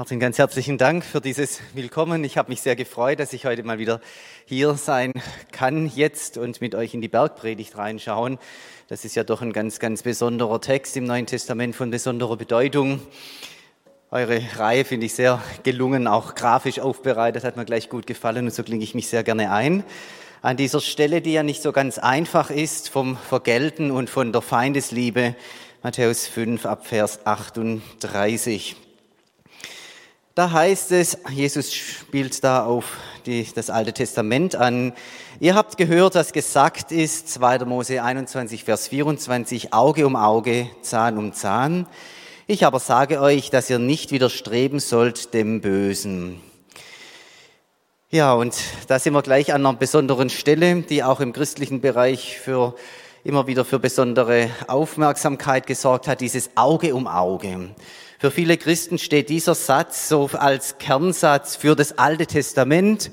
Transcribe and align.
Martin, 0.00 0.18
ganz 0.18 0.38
herzlichen 0.38 0.78
Dank 0.78 1.04
für 1.04 1.20
dieses 1.20 1.60
Willkommen. 1.74 2.24
Ich 2.24 2.38
habe 2.38 2.48
mich 2.48 2.62
sehr 2.62 2.74
gefreut, 2.74 3.20
dass 3.20 3.34
ich 3.34 3.44
heute 3.44 3.62
mal 3.64 3.78
wieder 3.78 4.00
hier 4.46 4.72
sein 4.72 5.12
kann 5.52 5.92
jetzt 5.94 6.38
und 6.38 6.62
mit 6.62 6.74
euch 6.74 6.94
in 6.94 7.02
die 7.02 7.08
Bergpredigt 7.08 7.76
reinschauen. 7.76 8.38
Das 8.88 9.04
ist 9.04 9.14
ja 9.14 9.24
doch 9.24 9.42
ein 9.42 9.52
ganz, 9.52 9.78
ganz 9.78 10.02
besonderer 10.02 10.58
Text 10.58 10.96
im 10.96 11.04
Neuen 11.04 11.26
Testament 11.26 11.76
von 11.76 11.90
besonderer 11.90 12.38
Bedeutung. 12.38 13.02
Eure 14.10 14.40
Reihe 14.56 14.86
finde 14.86 15.04
ich 15.04 15.12
sehr 15.12 15.42
gelungen, 15.64 16.06
auch 16.06 16.34
grafisch 16.34 16.78
aufbereitet, 16.78 17.44
hat 17.44 17.58
mir 17.58 17.66
gleich 17.66 17.90
gut 17.90 18.06
gefallen 18.06 18.46
und 18.46 18.54
so 18.54 18.62
klinge 18.62 18.82
ich 18.82 18.94
mich 18.94 19.08
sehr 19.08 19.22
gerne 19.22 19.52
ein. 19.52 19.84
An 20.40 20.56
dieser 20.56 20.80
Stelle, 20.80 21.20
die 21.20 21.34
ja 21.34 21.42
nicht 21.42 21.60
so 21.60 21.72
ganz 21.72 21.98
einfach 21.98 22.48
ist, 22.48 22.88
vom 22.88 23.18
Vergelten 23.18 23.90
und 23.90 24.08
von 24.08 24.32
der 24.32 24.40
Feindesliebe, 24.40 25.36
Matthäus 25.82 26.26
5 26.26 26.64
ab 26.64 26.86
Vers 26.86 27.26
38. 27.26 28.76
Da 30.40 30.52
heißt 30.52 30.92
es, 30.92 31.18
Jesus 31.28 31.70
spielt 31.74 32.42
da 32.42 32.64
auf 32.64 32.96
die, 33.26 33.46
das 33.54 33.68
Alte 33.68 33.92
Testament 33.92 34.56
an. 34.56 34.94
Ihr 35.38 35.54
habt 35.54 35.76
gehört, 35.76 36.14
dass 36.14 36.32
gesagt 36.32 36.92
ist, 36.92 37.28
2. 37.28 37.66
Mose 37.66 38.02
21, 38.02 38.64
Vers 38.64 38.88
24, 38.88 39.74
Auge 39.74 40.06
um 40.06 40.16
Auge, 40.16 40.70
Zahn 40.80 41.18
um 41.18 41.34
Zahn. 41.34 41.86
Ich 42.46 42.64
aber 42.64 42.80
sage 42.80 43.20
euch, 43.20 43.50
dass 43.50 43.68
ihr 43.68 43.78
nicht 43.78 44.12
widerstreben 44.12 44.80
sollt 44.80 45.34
dem 45.34 45.60
Bösen. 45.60 46.40
Ja, 48.08 48.32
und 48.32 48.56
da 48.88 48.98
sind 48.98 49.12
wir 49.12 49.20
gleich 49.20 49.52
an 49.52 49.66
einer 49.66 49.76
besonderen 49.76 50.30
Stelle, 50.30 50.80
die 50.80 51.04
auch 51.04 51.20
im 51.20 51.34
christlichen 51.34 51.82
Bereich 51.82 52.38
für 52.38 52.74
immer 53.24 53.46
wieder 53.46 53.66
für 53.66 53.78
besondere 53.78 54.48
Aufmerksamkeit 54.68 55.66
gesorgt 55.66 56.08
hat, 56.08 56.22
dieses 56.22 56.48
Auge 56.54 56.94
um 56.94 57.06
Auge. 57.06 57.74
Für 58.20 58.30
viele 58.30 58.58
Christen 58.58 58.98
steht 58.98 59.30
dieser 59.30 59.54
Satz 59.54 60.10
so 60.10 60.28
als 60.34 60.76
Kernsatz 60.76 61.56
für 61.56 61.74
das 61.74 61.96
Alte 61.96 62.26
Testament 62.26 63.10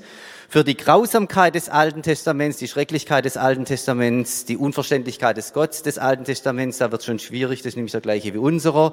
für 0.50 0.64
die 0.64 0.76
Grausamkeit 0.76 1.54
des 1.54 1.70
Alten 1.70 2.02
Testaments, 2.02 2.58
die 2.58 2.68
Schrecklichkeit 2.68 3.24
des 3.24 3.38
Alten 3.38 3.64
Testaments, 3.64 4.44
die 4.44 4.58
Unverständlichkeit 4.58 5.38
des 5.38 5.54
Gottes 5.54 5.82
des 5.82 5.96
Alten 5.96 6.24
Testaments, 6.24 6.76
da 6.76 6.92
wird 6.92 7.04
schon 7.04 7.18
schwierig, 7.18 7.60
das 7.60 7.68
ist 7.68 7.76
nämlich 7.76 7.92
der 7.92 8.02
gleiche 8.02 8.34
wie 8.34 8.38
unserer. 8.38 8.92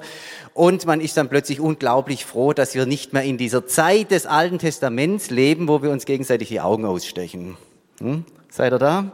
Und 0.54 0.86
man 0.86 1.02
ist 1.02 1.18
dann 1.18 1.28
plötzlich 1.28 1.60
unglaublich 1.60 2.24
froh, 2.24 2.54
dass 2.54 2.74
wir 2.74 2.86
nicht 2.86 3.12
mehr 3.12 3.24
in 3.24 3.36
dieser 3.36 3.66
Zeit 3.66 4.10
des 4.10 4.24
Alten 4.24 4.58
Testaments 4.58 5.28
leben, 5.28 5.68
wo 5.68 5.82
wir 5.82 5.90
uns 5.90 6.06
gegenseitig 6.06 6.48
die 6.48 6.62
Augen 6.62 6.86
ausstechen. 6.86 7.58
Hm? 8.00 8.24
Seid 8.48 8.72
ihr 8.72 8.78
da? 8.78 9.12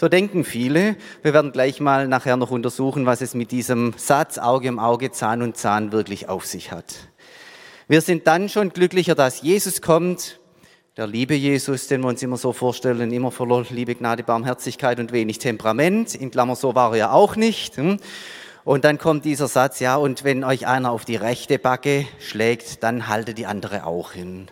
So 0.00 0.08
denken 0.08 0.44
viele. 0.44 0.96
Wir 1.20 1.34
werden 1.34 1.52
gleich 1.52 1.78
mal 1.78 2.08
nachher 2.08 2.38
noch 2.38 2.50
untersuchen, 2.50 3.04
was 3.04 3.20
es 3.20 3.34
mit 3.34 3.50
diesem 3.50 3.92
Satz 3.98 4.38
Auge 4.38 4.70
um 4.70 4.78
Auge, 4.78 5.10
Zahn 5.10 5.42
um 5.42 5.52
Zahn 5.52 5.92
wirklich 5.92 6.26
auf 6.26 6.46
sich 6.46 6.72
hat. 6.72 6.94
Wir 7.86 8.00
sind 8.00 8.26
dann 8.26 8.48
schon 8.48 8.70
glücklicher, 8.70 9.14
dass 9.14 9.42
Jesus 9.42 9.82
kommt, 9.82 10.40
der 10.96 11.06
liebe 11.06 11.34
Jesus, 11.34 11.86
den 11.86 12.00
wir 12.00 12.08
uns 12.08 12.22
immer 12.22 12.38
so 12.38 12.54
vorstellen, 12.54 13.12
immer 13.12 13.30
voller 13.30 13.66
Liebe, 13.68 13.94
Gnade, 13.94 14.22
Barmherzigkeit 14.22 14.98
und 14.98 15.12
wenig 15.12 15.38
Temperament. 15.38 16.14
In 16.14 16.30
Klammer, 16.30 16.56
so 16.56 16.74
war 16.74 16.96
er 16.96 17.12
auch 17.12 17.36
nicht. 17.36 17.76
Hm? 17.76 17.98
Und 18.64 18.86
dann 18.86 18.96
kommt 18.96 19.26
dieser 19.26 19.48
Satz, 19.48 19.80
ja, 19.80 19.96
und 19.96 20.24
wenn 20.24 20.44
euch 20.44 20.66
einer 20.66 20.92
auf 20.92 21.04
die 21.04 21.16
rechte 21.16 21.58
Backe 21.58 22.06
schlägt, 22.20 22.82
dann 22.82 23.06
halte 23.06 23.34
die 23.34 23.44
andere 23.44 23.84
auch 23.84 24.12
hin. 24.12 24.50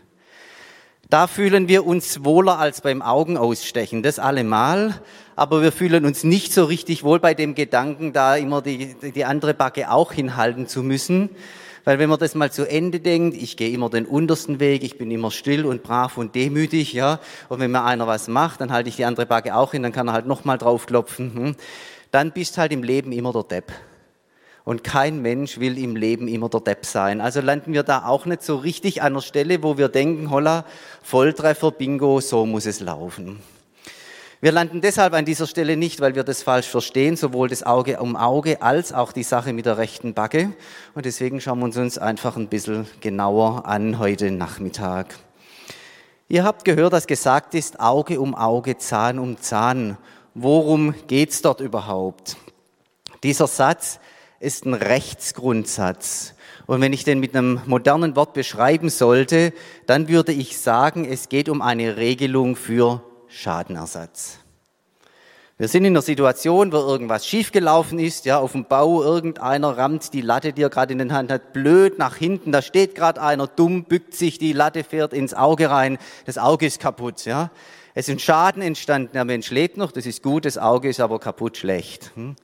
Da 1.11 1.27
fühlen 1.27 1.69
wir 1.69 1.87
uns 1.87 2.23
wohler 2.23 2.59
als 2.59 2.83
beim 2.83 3.01
Augenausstechen, 3.01 4.03
das 4.03 4.19
allemal. 4.19 5.01
Aber 5.37 5.63
wir 5.63 5.73
fühlen 5.73 6.05
uns 6.05 6.23
nicht 6.23 6.53
so 6.53 6.65
richtig 6.67 7.03
wohl 7.03 7.19
bei 7.19 7.33
dem 7.33 7.55
Gedanken, 7.55 8.13
da 8.13 8.37
immer 8.37 8.61
die, 8.61 8.95
die 8.95 9.25
andere 9.25 9.55
Backe 9.55 9.91
auch 9.91 10.13
hinhalten 10.13 10.67
zu 10.67 10.83
müssen. 10.83 11.31
Weil 11.85 11.99
wenn 11.99 12.11
man 12.11 12.19
das 12.19 12.35
mal 12.35 12.53
zu 12.53 12.69
Ende 12.69 13.01
denkt, 13.01 13.35
ich 13.41 13.57
gehe 13.57 13.71
immer 13.71 13.89
den 13.89 14.05
untersten 14.05 14.61
Weg, 14.61 14.83
ich 14.83 14.99
bin 14.99 15.11
immer 15.11 15.31
still 15.31 15.65
und 15.65 15.83
brav 15.83 16.19
und 16.19 16.35
demütig, 16.35 16.93
ja. 16.93 17.21
Und 17.49 17.61
wenn 17.61 17.71
mir 17.71 17.85
einer 17.85 18.07
was 18.07 18.29
macht, 18.29 18.61
dann 18.61 18.71
halte 18.71 18.91
ich 18.91 18.97
die 18.97 19.07
andere 19.07 19.25
Backe 19.25 19.57
auch 19.57 19.71
hin, 19.71 19.83
dann 19.83 19.93
kann 19.93 20.09
er 20.09 20.13
halt 20.13 20.27
nochmal 20.27 20.59
draufklopfen. 20.59 21.35
Hm? 21.35 21.57
Dann 22.11 22.33
bist 22.33 22.59
halt 22.59 22.73
im 22.73 22.83
Leben 22.83 23.13
immer 23.13 23.33
der 23.33 23.45
Depp. 23.45 23.73
Und 24.69 24.85
kein 24.85 25.23
Mensch 25.23 25.61
will 25.61 25.79
im 25.79 25.97
Leben 25.97 26.29
immer 26.29 26.51
der 26.51 26.61
Depp 26.61 26.85
sein. 26.85 27.23
Also 27.23 27.41
landen 27.41 27.73
wir 27.73 27.85
da 27.85 28.05
auch 28.05 28.27
nicht 28.27 28.43
so 28.43 28.57
richtig 28.57 29.01
an 29.01 29.15
der 29.15 29.23
Stelle, 29.23 29.63
wo 29.63 29.79
wir 29.79 29.89
denken, 29.89 30.29
holla, 30.29 30.67
Volltreffer, 31.03 31.71
Bingo, 31.71 32.21
so 32.21 32.45
muss 32.45 32.67
es 32.67 32.81
laufen. 32.81 33.41
Wir 34.43 34.53
landen 34.53 34.83
deshalb 34.83 35.15
an 35.15 35.25
dieser 35.25 35.47
Stelle 35.47 35.79
nicht, 35.79 36.03
weil 36.03 36.15
wir 36.15 36.23
das 36.23 36.43
falsch 36.43 36.69
verstehen, 36.69 37.17
sowohl 37.17 37.49
das 37.49 37.63
Auge 37.63 37.99
um 37.99 38.15
Auge 38.15 38.61
als 38.61 38.93
auch 38.93 39.13
die 39.13 39.23
Sache 39.23 39.55
mit 39.55 39.65
der 39.65 39.79
rechten 39.79 40.13
Backe. 40.13 40.53
Und 40.95 41.07
deswegen 41.07 41.41
schauen 41.41 41.61
wir 41.61 41.65
uns 41.65 41.79
uns 41.79 41.97
einfach 41.97 42.37
ein 42.37 42.49
bisschen 42.49 42.87
genauer 43.01 43.65
an 43.65 43.99
heute 43.99 44.31
Nachmittag. 44.31 45.15
Ihr 46.29 46.45
habt 46.45 46.67
gehört, 46.67 46.93
dass 46.93 47.07
gesagt 47.07 47.55
ist, 47.55 47.81
Auge 47.81 48.21
um 48.21 48.35
Auge, 48.35 48.77
Zahn 48.77 49.19
um 49.19 49.41
Zahn. 49.41 49.97
Worum 50.35 50.95
geht's 51.07 51.41
dort 51.41 51.63
überhaupt? 51.63 52.37
Dieser 53.23 53.47
Satz 53.47 53.99
ist 54.41 54.67
ein 54.67 54.75
Rechtsgrundsatz. 54.75 56.35
Und 56.67 56.81
wenn 56.81 56.93
ich 56.93 57.05
den 57.05 57.19
mit 57.19 57.35
einem 57.35 57.61
modernen 57.67 58.15
Wort 58.15 58.35
beschreiben 58.35 58.91
sollte, 58.91 59.53
dann 59.87 60.09
würde 60.09 60.33
ich 60.33 60.59
sagen, 60.59 61.05
es 61.05 61.29
geht 61.29 61.49
um 61.49 61.63
eine 61.63 61.97
Regelung 61.97 62.57
für 62.57 63.03
Schadenersatz. 63.29 64.39
Wir 65.57 65.67
sind 65.67 65.85
in 65.85 65.95
einer 65.95 66.03
Situation, 66.03 66.71
wo 66.71 66.77
irgendwas 66.77 67.27
schiefgelaufen 67.27 67.99
ist, 67.99 68.27
ja, 68.27 68.39
auf 68.39 68.53
dem 68.53 68.67
Bau, 68.67 69.03
irgendeiner 69.03 69.77
rammt 69.77 70.13
die 70.13 70.21
Latte, 70.21 70.53
die 70.53 70.63
er 70.63 70.71
gerade 70.71 70.93
in 70.93 71.01
den 71.01 71.13
Hand 71.13 71.33
hat, 71.33 71.53
blöd 71.53 71.99
nach 71.99 72.15
hinten, 72.15 72.53
da 72.53 72.63
steht 72.63 72.95
gerade 72.95 73.21
einer 73.21 73.49
dumm, 73.49 73.83
bückt 73.83 74.15
sich, 74.15 74.39
die 74.39 74.53
Latte 74.53 74.85
fährt 74.85 75.13
ins 75.13 75.35
Auge 75.35 75.69
rein, 75.69 75.99
das 76.27 76.39
Auge 76.39 76.67
ist 76.67 76.79
kaputt, 76.79 77.25
ja. 77.25 77.51
Es 77.95 78.09
ist 78.09 78.23
Schaden 78.23 78.63
entstanden, 78.63 79.15
der 79.15 79.25
Mensch 79.25 79.51
lebt 79.51 79.77
noch, 79.77 79.91
das 79.91 80.07
ist 80.07 80.23
gut, 80.23 80.45
das 80.45 80.59
Auge 80.59 80.91
ist 80.91 81.01
aber 81.01 81.19
kaputt 81.19 81.57
schlecht. 81.57 82.13
Hm? 82.15 82.37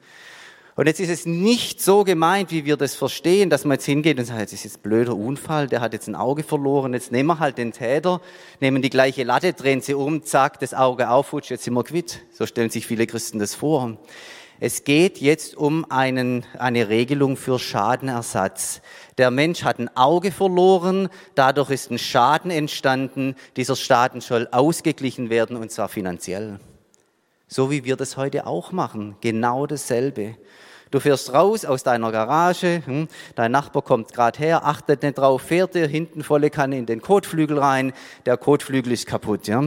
Und 0.76 0.88
jetzt 0.88 0.98
ist 0.98 1.10
es 1.10 1.24
nicht 1.24 1.80
so 1.80 2.02
gemeint, 2.02 2.50
wie 2.50 2.64
wir 2.64 2.76
das 2.76 2.96
verstehen, 2.96 3.48
dass 3.48 3.64
man 3.64 3.76
jetzt 3.76 3.84
hingeht 3.84 4.18
und 4.18 4.24
sagt, 4.24 4.40
das 4.40 4.52
ist 4.52 4.64
jetzt 4.64 4.78
ein 4.78 4.82
blöder 4.82 5.14
Unfall, 5.14 5.68
der 5.68 5.80
hat 5.80 5.92
jetzt 5.92 6.08
ein 6.08 6.16
Auge 6.16 6.42
verloren, 6.42 6.94
jetzt 6.94 7.12
nehmen 7.12 7.28
wir 7.28 7.38
halt 7.38 7.58
den 7.58 7.70
Täter, 7.70 8.20
nehmen 8.60 8.82
die 8.82 8.90
gleiche 8.90 9.22
Latte, 9.22 9.52
drehen 9.52 9.82
sie 9.82 9.94
um, 9.94 10.24
zack, 10.24 10.58
das 10.58 10.74
Auge 10.74 11.10
aufrutscht, 11.10 11.50
jetzt 11.50 11.62
sind 11.62 11.74
wir 11.74 11.84
quitt. 11.84 12.22
So 12.32 12.44
stellen 12.44 12.70
sich 12.70 12.88
viele 12.88 13.06
Christen 13.06 13.38
das 13.38 13.54
vor. 13.54 13.98
Es 14.58 14.82
geht 14.82 15.18
jetzt 15.18 15.56
um 15.56 15.88
einen, 15.92 16.44
eine 16.58 16.88
Regelung 16.88 17.36
für 17.36 17.60
Schadenersatz. 17.60 18.80
Der 19.16 19.30
Mensch 19.30 19.62
hat 19.62 19.78
ein 19.78 19.96
Auge 19.96 20.32
verloren, 20.32 21.08
dadurch 21.36 21.70
ist 21.70 21.92
ein 21.92 21.98
Schaden 21.98 22.50
entstanden, 22.50 23.36
dieser 23.56 23.76
Schaden 23.76 24.20
soll 24.20 24.48
ausgeglichen 24.50 25.30
werden 25.30 25.56
und 25.56 25.70
zwar 25.70 25.88
finanziell. 25.88 26.58
So 27.46 27.70
wie 27.70 27.84
wir 27.84 27.96
das 27.96 28.16
heute 28.16 28.46
auch 28.46 28.72
machen, 28.72 29.16
genau 29.20 29.66
dasselbe. 29.66 30.36
Du 30.90 31.00
fährst 31.00 31.32
raus 31.32 31.64
aus 31.64 31.82
deiner 31.82 32.12
Garage, 32.12 32.82
hm, 32.86 33.08
dein 33.34 33.50
Nachbar 33.50 33.82
kommt 33.82 34.12
gerade 34.12 34.38
her, 34.38 34.64
achtet 34.64 35.02
nicht 35.02 35.18
drauf, 35.18 35.42
fährt 35.42 35.74
dir 35.74 35.86
hinten 35.86 36.22
volle 36.22 36.50
Kanne 36.50 36.78
in 36.78 36.86
den 36.86 37.02
Kotflügel 37.02 37.58
rein, 37.58 37.92
der 38.26 38.36
Kotflügel 38.36 38.92
ist 38.92 39.06
kaputt. 39.06 39.48
Ja? 39.48 39.62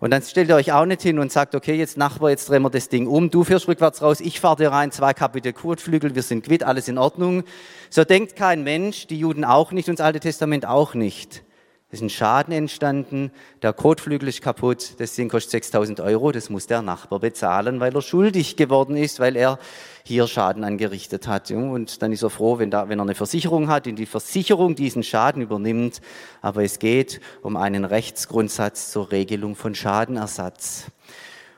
Und 0.00 0.10
dann 0.10 0.22
stellt 0.22 0.48
ihr 0.48 0.54
euch 0.54 0.72
auch 0.72 0.84
nicht 0.84 1.02
hin 1.02 1.18
und 1.18 1.32
sagt, 1.32 1.54
okay, 1.54 1.74
jetzt 1.74 1.96
Nachbar, 1.96 2.30
jetzt 2.30 2.48
drehen 2.48 2.62
wir 2.62 2.70
das 2.70 2.88
Ding 2.88 3.06
um, 3.06 3.30
du 3.30 3.44
fährst 3.44 3.66
rückwärts 3.66 4.00
raus, 4.02 4.20
ich 4.20 4.40
fahre 4.40 4.56
dir 4.56 4.70
rein, 4.70 4.92
zwei 4.92 5.12
kaputte 5.12 5.52
Kotflügel, 5.52 6.14
wir 6.14 6.22
sind 6.22 6.44
quitt, 6.44 6.62
alles 6.62 6.86
in 6.86 6.98
Ordnung. 6.98 7.44
So 7.90 8.04
denkt 8.04 8.36
kein 8.36 8.62
Mensch, 8.62 9.06
die 9.06 9.18
Juden 9.18 9.44
auch 9.44 9.72
nicht 9.72 9.88
und 9.88 9.98
das 9.98 10.04
Alte 10.04 10.20
Testament 10.20 10.66
auch 10.66 10.94
nicht. 10.94 11.42
Es 11.90 12.00
ist 12.00 12.02
ein 12.02 12.10
Schaden 12.10 12.52
entstanden, 12.52 13.30
der 13.62 13.72
Kotflügel 13.72 14.28
ist 14.28 14.42
kaputt, 14.42 15.00
das 15.00 15.14
Ding 15.14 15.30
kostet 15.30 15.52
6000 15.52 16.00
Euro, 16.00 16.32
das 16.32 16.50
muss 16.50 16.66
der 16.66 16.82
Nachbar 16.82 17.18
bezahlen, 17.18 17.80
weil 17.80 17.96
er 17.96 18.02
schuldig 18.02 18.56
geworden 18.56 18.94
ist, 18.94 19.20
weil 19.20 19.36
er 19.36 19.58
hier 20.04 20.26
Schaden 20.26 20.64
angerichtet 20.64 21.26
hat. 21.26 21.50
Und 21.50 22.02
dann 22.02 22.12
ist 22.12 22.22
er 22.22 22.28
froh, 22.28 22.58
wenn, 22.58 22.70
da, 22.70 22.90
wenn 22.90 22.98
er 22.98 23.04
eine 23.04 23.14
Versicherung 23.14 23.68
hat 23.68 23.86
und 23.86 23.96
die 23.96 24.04
Versicherung 24.04 24.74
diesen 24.74 25.02
Schaden 25.02 25.40
übernimmt. 25.40 26.02
Aber 26.42 26.62
es 26.62 26.78
geht 26.78 27.22
um 27.40 27.56
einen 27.56 27.86
Rechtsgrundsatz 27.86 28.92
zur 28.92 29.10
Regelung 29.10 29.56
von 29.56 29.74
Schadenersatz. 29.74 30.88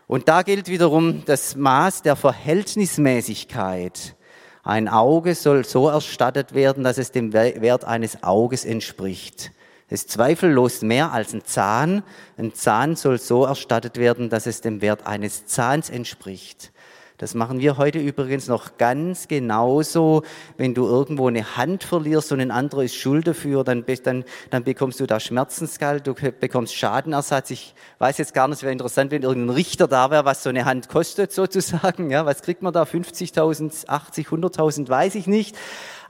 Und 0.06 0.28
da 0.28 0.42
gilt 0.42 0.68
wiederum 0.68 1.24
das 1.24 1.56
Maß 1.56 2.02
der 2.02 2.14
Verhältnismäßigkeit. 2.14 4.14
Ein 4.62 4.86
Auge 4.86 5.34
soll 5.34 5.64
so 5.64 5.88
erstattet 5.88 6.54
werden, 6.54 6.84
dass 6.84 6.98
es 6.98 7.10
dem 7.10 7.32
Wert 7.32 7.84
eines 7.84 8.22
Auges 8.22 8.64
entspricht 8.64 9.50
ist 9.90 10.10
zweifellos 10.10 10.82
mehr 10.82 11.12
als 11.12 11.34
ein 11.34 11.44
Zahn. 11.44 12.02
Ein 12.38 12.54
Zahn 12.54 12.96
soll 12.96 13.18
so 13.18 13.44
erstattet 13.44 13.98
werden, 13.98 14.30
dass 14.30 14.46
es 14.46 14.60
dem 14.60 14.80
Wert 14.80 15.06
eines 15.06 15.46
Zahns 15.46 15.90
entspricht. 15.90 16.72
Das 17.20 17.34
machen 17.34 17.60
wir 17.60 17.76
heute 17.76 17.98
übrigens 17.98 18.48
noch 18.48 18.78
ganz 18.78 19.28
genauso. 19.28 20.22
Wenn 20.56 20.72
du 20.72 20.86
irgendwo 20.86 21.28
eine 21.28 21.54
Hand 21.58 21.84
verlierst 21.84 22.32
und 22.32 22.40
ein 22.40 22.50
anderer 22.50 22.84
ist 22.84 22.94
schuld 22.94 23.26
dafür, 23.26 23.62
dann, 23.62 23.84
dann, 24.04 24.24
dann 24.48 24.64
bekommst 24.64 25.00
du 25.00 25.06
da 25.06 25.20
Schmerzensgeld, 25.20 26.06
du 26.06 26.14
bekommst 26.14 26.74
Schadenersatz. 26.74 27.50
Ich 27.50 27.74
weiß 27.98 28.16
jetzt 28.16 28.32
gar 28.32 28.48
nicht, 28.48 28.56
es 28.56 28.62
wäre 28.62 28.72
interessant, 28.72 29.10
wenn 29.10 29.20
irgendein 29.20 29.54
Richter 29.54 29.86
da 29.86 30.10
wäre, 30.10 30.24
was 30.24 30.42
so 30.42 30.48
eine 30.48 30.64
Hand 30.64 30.88
kostet 30.88 31.30
sozusagen. 31.30 32.08
Ja, 32.08 32.24
was 32.24 32.40
kriegt 32.40 32.62
man 32.62 32.72
da? 32.72 32.84
50.000, 32.84 33.86
80, 33.86 34.28
100.000, 34.28 34.88
weiß 34.88 35.14
ich 35.16 35.26
nicht. 35.26 35.58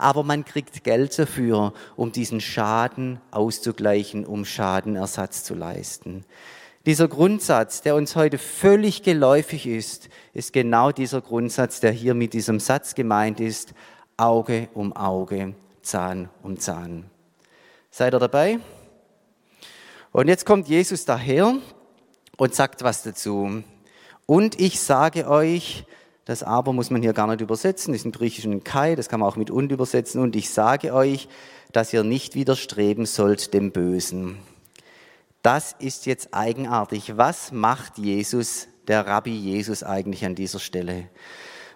Aber 0.00 0.22
man 0.22 0.44
kriegt 0.44 0.82
Geld 0.84 1.18
dafür, 1.18 1.72
um 1.96 2.12
diesen 2.12 2.40
Schaden 2.40 3.20
auszugleichen, 3.30 4.24
um 4.24 4.44
Schadenersatz 4.44 5.44
zu 5.44 5.54
leisten. 5.54 6.24
Dieser 6.86 7.08
Grundsatz, 7.08 7.82
der 7.82 7.94
uns 7.94 8.16
heute 8.16 8.38
völlig 8.38 9.02
geläufig 9.02 9.66
ist, 9.66 10.08
ist 10.32 10.52
genau 10.54 10.92
dieser 10.92 11.20
Grundsatz, 11.20 11.80
der 11.80 11.92
hier 11.92 12.14
mit 12.14 12.32
diesem 12.32 12.58
Satz 12.58 12.94
gemeint 12.94 13.38
ist, 13.38 13.74
Auge 14.16 14.68
um 14.72 14.94
Auge, 14.94 15.54
Zahn 15.82 16.30
um 16.42 16.58
Zahn. 16.58 17.04
Seid 17.90 18.14
ihr 18.14 18.18
dabei? 18.18 18.60
Und 20.12 20.28
jetzt 20.28 20.46
kommt 20.46 20.68
Jesus 20.68 21.04
daher 21.04 21.56
und 22.38 22.54
sagt 22.54 22.82
was 22.82 23.02
dazu. 23.02 23.62
Und 24.24 24.58
ich 24.58 24.80
sage 24.80 25.28
euch, 25.28 25.84
das 26.30 26.44
aber 26.44 26.72
muss 26.72 26.90
man 26.90 27.02
hier 27.02 27.12
gar 27.12 27.26
nicht 27.26 27.40
übersetzen, 27.40 27.92
ist 27.92 28.04
im 28.04 28.12
Griechischen 28.12 28.62
Kai, 28.62 28.94
das 28.94 29.08
kann 29.08 29.18
man 29.18 29.28
auch 29.28 29.34
mit 29.34 29.50
und 29.50 29.72
übersetzen. 29.72 30.22
Und 30.22 30.36
ich 30.36 30.50
sage 30.50 30.94
euch, 30.94 31.26
dass 31.72 31.92
ihr 31.92 32.04
nicht 32.04 32.36
widerstreben 32.36 33.04
sollt 33.04 33.52
dem 33.52 33.72
Bösen. 33.72 34.38
Das 35.42 35.74
ist 35.80 36.06
jetzt 36.06 36.32
eigenartig. 36.32 37.16
Was 37.16 37.50
macht 37.50 37.98
Jesus, 37.98 38.68
der 38.86 39.08
Rabbi 39.08 39.34
Jesus 39.34 39.82
eigentlich 39.82 40.24
an 40.24 40.36
dieser 40.36 40.60
Stelle? 40.60 41.08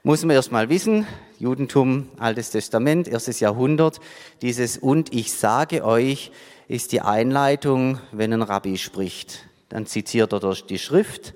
Muss 0.05 0.25
man 0.25 0.37
erst 0.37 0.53
mal 0.53 0.69
wissen, 0.69 1.05
Judentum, 1.41 2.07
Altes 2.21 2.51
Testament, 2.51 3.09
erstes 3.09 3.41
Jahrhundert, 3.41 3.99
dieses 4.41 4.79
und 4.79 5.13
ich 5.13 5.33
sage 5.33 5.85
euch 5.85 6.31
ist 6.69 6.93
die 6.93 7.01
Einleitung, 7.01 7.99
wenn 8.13 8.33
ein 8.33 8.43
Rabbi 8.43 8.79
spricht. 8.79 9.47
Dann 9.69 9.87
zitiert 9.87 10.33
er 10.33 10.55
die 10.55 10.79
Schrift, 10.79 11.35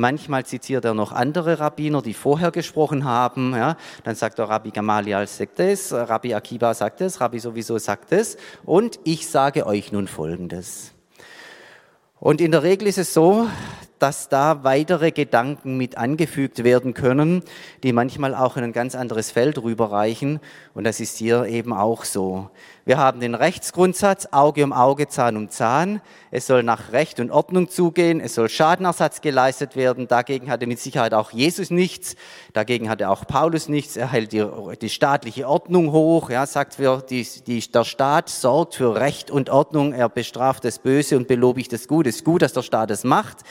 Manchmal 0.00 0.46
zitiert 0.46 0.86
er 0.86 0.94
noch 0.94 1.12
andere 1.12 1.60
Rabbiner, 1.60 2.00
die 2.00 2.14
vorher 2.14 2.50
gesprochen 2.50 3.04
haben. 3.04 3.54
Ja. 3.54 3.76
Dann 4.02 4.14
sagt 4.14 4.38
er, 4.38 4.48
Rabbi 4.48 4.70
Gamaliel 4.70 5.26
sagt 5.26 5.60
es, 5.60 5.92
Rabbi 5.92 6.32
Akiba 6.32 6.72
sagt 6.72 7.02
es, 7.02 7.20
Rabbi 7.20 7.38
sowieso 7.38 7.76
sagt 7.76 8.10
es. 8.12 8.38
Und 8.64 8.98
ich 9.04 9.28
sage 9.28 9.66
euch 9.66 9.92
nun 9.92 10.08
Folgendes. 10.08 10.94
Und 12.18 12.40
in 12.40 12.50
der 12.50 12.62
Regel 12.62 12.88
ist 12.88 12.96
es 12.96 13.12
so, 13.12 13.48
dass 14.00 14.30
da 14.30 14.64
weitere 14.64 15.12
Gedanken 15.12 15.76
mit 15.76 15.98
angefügt 15.98 16.64
werden 16.64 16.94
können, 16.94 17.42
die 17.82 17.92
manchmal 17.92 18.34
auch 18.34 18.56
in 18.56 18.64
ein 18.64 18.72
ganz 18.72 18.94
anderes 18.94 19.30
Feld 19.30 19.62
rüberreichen. 19.62 20.40
Und 20.74 20.84
das 20.84 21.00
ist 21.00 21.18
hier 21.18 21.44
eben 21.44 21.72
auch 21.74 22.04
so. 22.04 22.50
Wir 22.86 22.96
haben 22.96 23.20
den 23.20 23.34
Rechtsgrundsatz 23.34 24.28
Auge 24.32 24.64
um 24.64 24.72
Auge, 24.72 25.06
Zahn 25.06 25.36
um 25.36 25.50
Zahn. 25.50 26.00
Es 26.30 26.46
soll 26.46 26.62
nach 26.62 26.92
Recht 26.92 27.20
und 27.20 27.30
Ordnung 27.30 27.68
zugehen. 27.68 28.20
Es 28.20 28.34
soll 28.34 28.48
Schadenersatz 28.48 29.20
geleistet 29.20 29.76
werden. 29.76 30.08
Dagegen 30.08 30.50
hatte 30.50 30.66
mit 30.66 30.80
Sicherheit 30.80 31.12
auch 31.12 31.30
Jesus 31.30 31.70
nichts. 31.70 32.16
Dagegen 32.54 32.88
hatte 32.88 33.10
auch 33.10 33.26
Paulus 33.26 33.68
nichts. 33.68 33.98
Er 33.98 34.10
hält 34.10 34.32
die, 34.32 34.46
die 34.80 34.88
staatliche 34.88 35.46
Ordnung 35.46 35.92
hoch. 35.92 36.30
Ja, 36.30 36.46
sagt, 36.46 36.78
wir, 36.78 37.02
die, 37.08 37.26
die, 37.46 37.60
der 37.70 37.84
Staat 37.84 38.30
sorgt 38.30 38.76
für 38.76 38.96
Recht 38.96 39.30
und 39.30 39.50
Ordnung. 39.50 39.92
Er 39.92 40.08
bestraft 40.08 40.64
das 40.64 40.78
Böse 40.78 41.18
und 41.18 41.28
belobigt 41.28 41.74
das 41.74 41.86
Gute. 41.86 42.08
Es 42.08 42.16
ist 42.16 42.24
gut, 42.24 42.40
dass 42.40 42.54
der 42.54 42.62
Staat 42.62 42.90
es 42.90 43.04
macht. 43.04 43.44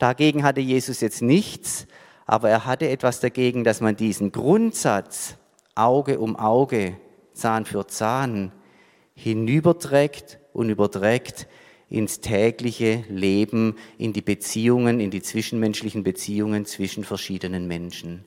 Dagegen 0.00 0.42
hatte 0.42 0.60
Jesus 0.60 1.00
jetzt 1.00 1.22
nichts. 1.22 1.86
Aber 2.26 2.48
er 2.48 2.64
hatte 2.64 2.88
etwas 2.88 3.20
dagegen, 3.20 3.64
dass 3.64 3.80
man 3.80 3.96
diesen 3.96 4.32
Grundsatz 4.32 5.36
Auge 5.74 6.20
um 6.20 6.36
Auge, 6.36 6.96
Zahn 7.32 7.64
für 7.64 7.86
Zahn 7.86 8.52
hinüberträgt 9.14 10.38
und 10.52 10.68
überträgt 10.70 11.48
ins 11.88 12.20
tägliche 12.20 13.04
Leben, 13.08 13.76
in 13.98 14.12
die 14.12 14.22
Beziehungen, 14.22 15.00
in 15.00 15.10
die 15.10 15.22
zwischenmenschlichen 15.22 16.04
Beziehungen 16.04 16.66
zwischen 16.66 17.04
verschiedenen 17.04 17.66
Menschen. 17.66 18.24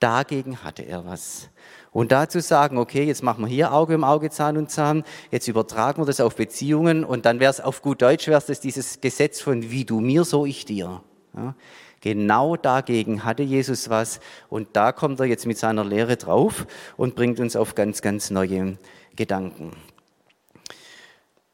Dagegen 0.00 0.64
hatte 0.64 0.82
er 0.82 1.04
was. 1.04 1.50
Und 1.96 2.12
dazu 2.12 2.40
sagen, 2.40 2.76
okay, 2.76 3.04
jetzt 3.04 3.22
machen 3.22 3.42
wir 3.42 3.48
hier 3.48 3.72
Auge 3.72 3.94
um 3.94 4.04
Auge, 4.04 4.28
Zahn 4.28 4.58
um 4.58 4.68
Zahn, 4.68 5.02
jetzt 5.30 5.48
übertragen 5.48 6.02
wir 6.02 6.04
das 6.04 6.20
auf 6.20 6.36
Beziehungen 6.36 7.04
und 7.04 7.24
dann 7.24 7.40
wäre 7.40 7.50
es 7.50 7.58
auf 7.58 7.80
gut 7.80 8.02
Deutsch, 8.02 8.26
wäre 8.28 8.42
es 8.46 8.60
dieses 8.60 9.00
Gesetz 9.00 9.40
von 9.40 9.70
wie 9.70 9.86
du 9.86 10.00
mir, 10.00 10.24
so 10.24 10.44
ich 10.44 10.66
dir. 10.66 11.00
Ja, 11.34 11.54
genau 12.02 12.56
dagegen 12.56 13.24
hatte 13.24 13.44
Jesus 13.44 13.88
was 13.88 14.20
und 14.50 14.68
da 14.74 14.92
kommt 14.92 15.20
er 15.20 15.24
jetzt 15.24 15.46
mit 15.46 15.56
seiner 15.56 15.86
Lehre 15.86 16.18
drauf 16.18 16.66
und 16.98 17.14
bringt 17.14 17.40
uns 17.40 17.56
auf 17.56 17.74
ganz, 17.74 18.02
ganz 18.02 18.28
neue 18.28 18.76
Gedanken 19.16 19.70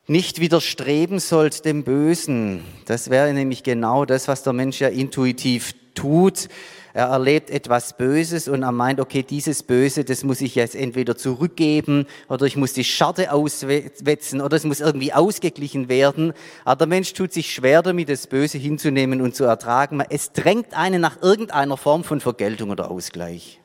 nicht 0.09 0.41
widerstreben 0.41 1.21
sollt 1.21 1.65
dem 1.65 1.85
Bösen. 1.85 2.65
Das 2.87 3.09
wäre 3.09 3.33
nämlich 3.33 3.63
genau 3.63 4.05
das, 4.05 4.27
was 4.27 4.43
der 4.43 4.53
Mensch 4.53 4.81
ja 4.81 4.89
intuitiv 4.89 5.75
tut. 5.95 6.49
Er 6.95 7.07
erlebt 7.07 7.49
etwas 7.51 7.97
Böses 7.97 8.49
und 8.49 8.63
er 8.63 8.73
meint, 8.73 9.01
okay, 9.01 9.23
dieses 9.23 9.63
Böse, 9.63 10.05
das 10.05 10.25
muss 10.25 10.41
ich 10.43 10.55
jetzt 10.55 10.75
entweder 10.75 11.17
zurückgeben 11.17 12.07
oder 12.29 12.45
ich 12.45 12.57
muss 12.57 12.75
die 12.75 12.85
Scharte 12.85 13.33
auswetzen 13.33 14.41
oder 14.43 14.57
es 14.57 14.65
muss 14.65 14.81
irgendwie 14.81 15.13
ausgeglichen 15.13 15.89
werden. 15.89 16.35
Aber 16.65 16.81
der 16.81 16.87
Mensch 16.89 17.15
tut 17.15 17.33
sich 17.33 17.55
schwer 17.55 17.83
damit, 17.83 18.11
das 18.11 18.27
Böse 18.27 18.59
hinzunehmen 18.59 19.23
und 19.23 19.35
zu 19.35 19.45
ertragen. 19.45 20.03
Es 20.11 20.33
drängt 20.33 20.77
einen 20.77 21.01
nach 21.01 21.23
irgendeiner 21.23 21.79
Form 21.79 22.05
von 22.05 22.21
Vergeltung 22.21 22.71
oder 22.71 22.91
Ausgleich. 22.91 23.61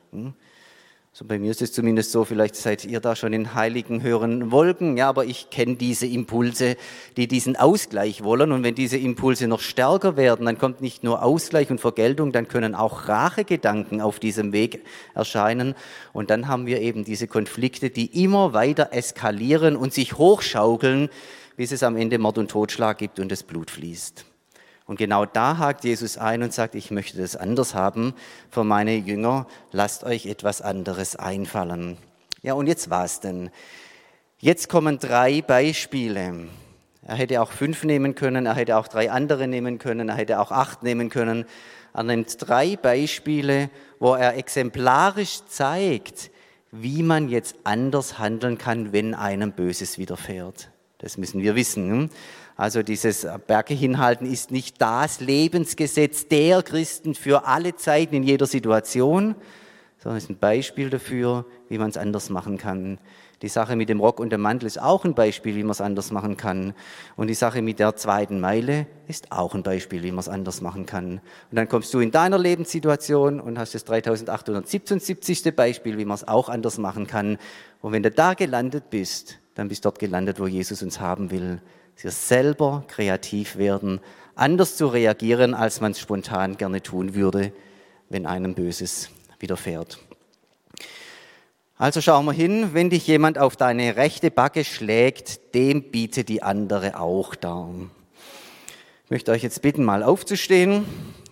So 1.18 1.24
bei 1.24 1.40
mir 1.40 1.50
ist 1.50 1.62
es 1.62 1.72
zumindest 1.72 2.12
so, 2.12 2.24
vielleicht 2.24 2.54
seid 2.54 2.84
ihr 2.84 3.00
da 3.00 3.16
schon 3.16 3.32
in 3.32 3.52
heiligen 3.52 4.04
höheren 4.04 4.52
Wolken, 4.52 4.96
ja, 4.96 5.08
aber 5.08 5.24
ich 5.24 5.50
kenne 5.50 5.74
diese 5.74 6.06
Impulse, 6.06 6.76
die 7.16 7.26
diesen 7.26 7.56
Ausgleich 7.56 8.22
wollen. 8.22 8.52
Und 8.52 8.62
wenn 8.62 8.76
diese 8.76 8.98
Impulse 8.98 9.48
noch 9.48 9.58
stärker 9.58 10.16
werden, 10.16 10.46
dann 10.46 10.58
kommt 10.58 10.80
nicht 10.80 11.02
nur 11.02 11.24
Ausgleich 11.24 11.72
und 11.72 11.80
Vergeltung, 11.80 12.30
dann 12.30 12.46
können 12.46 12.76
auch 12.76 13.08
Rachegedanken 13.08 14.00
auf 14.00 14.20
diesem 14.20 14.52
Weg 14.52 14.84
erscheinen. 15.12 15.74
Und 16.12 16.30
dann 16.30 16.46
haben 16.46 16.66
wir 16.66 16.80
eben 16.80 17.02
diese 17.02 17.26
Konflikte, 17.26 17.90
die 17.90 18.22
immer 18.22 18.52
weiter 18.52 18.90
eskalieren 18.92 19.74
und 19.74 19.92
sich 19.92 20.18
hochschaukeln, 20.18 21.08
bis 21.56 21.72
es 21.72 21.82
am 21.82 21.96
Ende 21.96 22.20
Mord 22.20 22.38
und 22.38 22.48
Totschlag 22.48 22.96
gibt 22.96 23.18
und 23.18 23.32
das 23.32 23.42
Blut 23.42 23.72
fließt. 23.72 24.24
Und 24.88 24.96
genau 24.96 25.26
da 25.26 25.58
hakt 25.58 25.84
Jesus 25.84 26.16
ein 26.16 26.42
und 26.42 26.54
sagt, 26.54 26.74
ich 26.74 26.90
möchte 26.90 27.18
das 27.18 27.36
anders 27.36 27.74
haben 27.74 28.14
für 28.50 28.64
meine 28.64 28.96
Jünger, 28.96 29.46
lasst 29.70 30.02
euch 30.02 30.24
etwas 30.24 30.62
anderes 30.62 31.14
einfallen. 31.14 31.98
Ja, 32.40 32.54
und 32.54 32.68
jetzt 32.68 32.88
was 32.88 33.20
denn? 33.20 33.50
Jetzt 34.38 34.70
kommen 34.70 34.98
drei 34.98 35.42
Beispiele. 35.42 36.48
Er 37.02 37.16
hätte 37.16 37.42
auch 37.42 37.52
fünf 37.52 37.84
nehmen 37.84 38.14
können, 38.14 38.46
er 38.46 38.54
hätte 38.54 38.78
auch 38.78 38.88
drei 38.88 39.10
andere 39.10 39.46
nehmen 39.46 39.78
können, 39.78 40.08
er 40.08 40.14
hätte 40.14 40.40
auch 40.40 40.52
acht 40.52 40.82
nehmen 40.82 41.10
können. 41.10 41.44
Er 41.92 42.02
nimmt 42.04 42.36
drei 42.38 42.76
Beispiele, 42.76 43.68
wo 43.98 44.14
er 44.14 44.38
exemplarisch 44.38 45.40
zeigt, 45.48 46.30
wie 46.72 47.02
man 47.02 47.28
jetzt 47.28 47.56
anders 47.64 48.18
handeln 48.18 48.56
kann, 48.56 48.94
wenn 48.94 49.14
einem 49.14 49.52
Böses 49.52 49.98
widerfährt. 49.98 50.70
Das 50.96 51.18
müssen 51.18 51.42
wir 51.42 51.54
wissen. 51.54 52.10
Also 52.58 52.82
dieses 52.82 53.24
Berge 53.46 53.72
hinhalten 53.72 54.26
ist 54.26 54.50
nicht 54.50 54.82
das 54.82 55.20
Lebensgesetz 55.20 56.26
der 56.26 56.64
Christen 56.64 57.14
für 57.14 57.46
alle 57.46 57.76
Zeiten 57.76 58.16
in 58.16 58.24
jeder 58.24 58.46
Situation, 58.46 59.36
sondern 59.98 60.18
ist 60.18 60.28
ein 60.28 60.38
Beispiel 60.38 60.90
dafür, 60.90 61.44
wie 61.68 61.78
man 61.78 61.90
es 61.90 61.96
anders 61.96 62.30
machen 62.30 62.58
kann. 62.58 62.98
Die 63.42 63.48
Sache 63.48 63.76
mit 63.76 63.88
dem 63.88 64.00
Rock 64.00 64.18
und 64.18 64.30
dem 64.30 64.40
Mantel 64.40 64.66
ist 64.66 64.82
auch 64.82 65.04
ein 65.04 65.14
Beispiel, 65.14 65.54
wie 65.54 65.62
man 65.62 65.70
es 65.70 65.80
anders 65.80 66.10
machen 66.10 66.36
kann. 66.36 66.74
Und 67.14 67.28
die 67.28 67.34
Sache 67.34 67.62
mit 67.62 67.78
der 67.78 67.94
zweiten 67.94 68.40
Meile 68.40 68.88
ist 69.06 69.30
auch 69.30 69.54
ein 69.54 69.62
Beispiel, 69.62 70.02
wie 70.02 70.10
man 70.10 70.18
es 70.18 70.28
anders 70.28 70.60
machen 70.60 70.84
kann. 70.84 71.12
Und 71.12 71.20
dann 71.52 71.68
kommst 71.68 71.94
du 71.94 72.00
in 72.00 72.10
deiner 72.10 72.38
Lebenssituation 72.38 73.38
und 73.38 73.56
hast 73.56 73.76
das 73.76 73.84
3877. 73.84 75.54
Beispiel, 75.54 75.96
wie 75.96 76.04
man 76.04 76.16
es 76.16 76.26
auch 76.26 76.48
anders 76.48 76.78
machen 76.78 77.06
kann. 77.06 77.38
Und 77.82 77.92
wenn 77.92 78.02
du 78.02 78.10
da 78.10 78.34
gelandet 78.34 78.90
bist, 78.90 79.38
dann 79.54 79.68
bist 79.68 79.84
du 79.84 79.90
dort 79.90 80.00
gelandet, 80.00 80.40
wo 80.40 80.48
Jesus 80.48 80.82
uns 80.82 80.98
haben 80.98 81.30
will 81.30 81.60
wir 82.04 82.10
selber 82.10 82.84
kreativ 82.88 83.56
werden, 83.56 84.00
anders 84.34 84.76
zu 84.76 84.86
reagieren, 84.86 85.54
als 85.54 85.80
man 85.80 85.92
es 85.92 86.00
spontan 86.00 86.56
gerne 86.56 86.82
tun 86.82 87.14
würde, 87.14 87.52
wenn 88.08 88.26
einem 88.26 88.54
Böses 88.54 89.10
widerfährt. 89.40 89.98
Also 91.76 92.00
schauen 92.00 92.24
wir 92.26 92.32
hin, 92.32 92.70
wenn 92.72 92.90
dich 92.90 93.06
jemand 93.06 93.38
auf 93.38 93.54
deine 93.54 93.96
rechte 93.96 94.30
Backe 94.30 94.64
schlägt, 94.64 95.54
dem 95.54 95.90
biete 95.90 96.24
die 96.24 96.42
andere 96.42 96.98
auch 96.98 97.36
dar. 97.36 97.70
Ich 99.04 99.10
möchte 99.10 99.30
euch 99.30 99.42
jetzt 99.42 99.62
bitten, 99.62 99.84
mal 99.84 100.02
aufzustehen. 100.02 100.84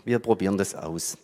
Wir 0.05 0.21
probieren 0.21 0.57
das 0.57 0.75
aus. 0.75 1.19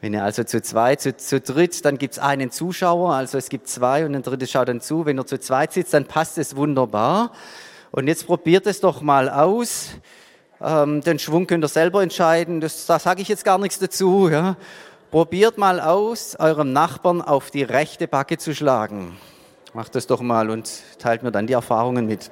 Wenn 0.00 0.14
ihr 0.14 0.24
also 0.24 0.44
zu 0.44 0.62
zweit, 0.62 1.02
zu, 1.02 1.14
zu 1.16 1.40
dritt, 1.40 1.84
dann 1.84 1.98
gibt's 1.98 2.18
einen 2.18 2.50
Zuschauer, 2.50 3.14
also 3.14 3.36
es 3.36 3.50
gibt 3.50 3.68
zwei 3.68 4.06
und 4.06 4.14
ein 4.14 4.22
dritter 4.22 4.46
schaut 4.46 4.68
dann 4.68 4.80
zu. 4.80 5.04
Wenn 5.04 5.18
ihr 5.18 5.26
zu 5.26 5.38
zweit 5.38 5.72
sitzt, 5.72 5.92
dann 5.92 6.06
passt 6.06 6.38
es 6.38 6.56
wunderbar. 6.56 7.32
Und 7.90 8.08
jetzt 8.08 8.26
probiert 8.26 8.66
es 8.66 8.80
doch 8.80 9.02
mal 9.02 9.28
aus. 9.28 9.90
Ähm, 10.62 11.02
den 11.02 11.18
Schwung 11.18 11.46
könnt 11.46 11.64
ihr 11.64 11.68
selber 11.68 12.02
entscheiden, 12.02 12.60
das, 12.60 12.86
da 12.86 12.98
sage 12.98 13.20
ich 13.20 13.28
jetzt 13.28 13.44
gar 13.44 13.58
nichts 13.58 13.78
dazu. 13.78 14.28
Ja. 14.30 14.56
Probiert 15.10 15.58
mal 15.58 15.80
aus, 15.80 16.36
eurem 16.38 16.72
Nachbarn 16.72 17.20
auf 17.20 17.50
die 17.50 17.62
rechte 17.62 18.08
Backe 18.08 18.38
zu 18.38 18.54
schlagen. 18.54 19.18
Macht 19.74 19.94
das 19.94 20.06
doch 20.06 20.20
mal 20.20 20.50
und 20.50 20.70
teilt 20.98 21.22
mir 21.22 21.32
dann 21.32 21.46
die 21.46 21.52
Erfahrungen 21.52 22.06
mit. 22.06 22.30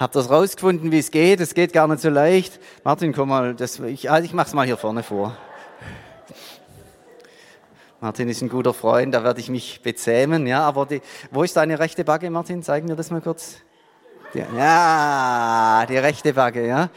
Habt 0.00 0.16
ihr 0.16 0.22
rausgefunden, 0.22 0.90
wie 0.92 0.98
es 0.98 1.10
geht? 1.10 1.40
Es 1.40 1.52
geht 1.52 1.74
gar 1.74 1.86
nicht 1.86 2.00
so 2.00 2.08
leicht. 2.08 2.58
Martin, 2.84 3.12
komm 3.12 3.28
mal, 3.28 3.54
das, 3.54 3.80
ich, 3.80 4.10
also 4.10 4.24
ich 4.24 4.32
mach's 4.32 4.54
mal 4.54 4.64
hier 4.64 4.78
vorne 4.78 5.02
vor. 5.02 5.36
Martin 8.00 8.30
ist 8.30 8.40
ein 8.40 8.48
guter 8.48 8.72
Freund, 8.72 9.14
da 9.14 9.22
werde 9.24 9.40
ich 9.40 9.50
mich 9.50 9.82
bezähmen, 9.82 10.46
ja, 10.46 10.62
aber 10.62 10.86
die, 10.86 11.02
wo 11.30 11.42
ist 11.42 11.54
deine 11.54 11.78
rechte 11.78 12.02
Backe, 12.02 12.30
Martin? 12.30 12.62
Zeig 12.62 12.84
mir 12.84 12.96
das 12.96 13.10
mal 13.10 13.20
kurz. 13.20 13.56
Die, 14.32 14.42
ja, 14.56 15.84
die 15.86 15.98
rechte 15.98 16.32
Backe, 16.32 16.66
ja. 16.66 16.88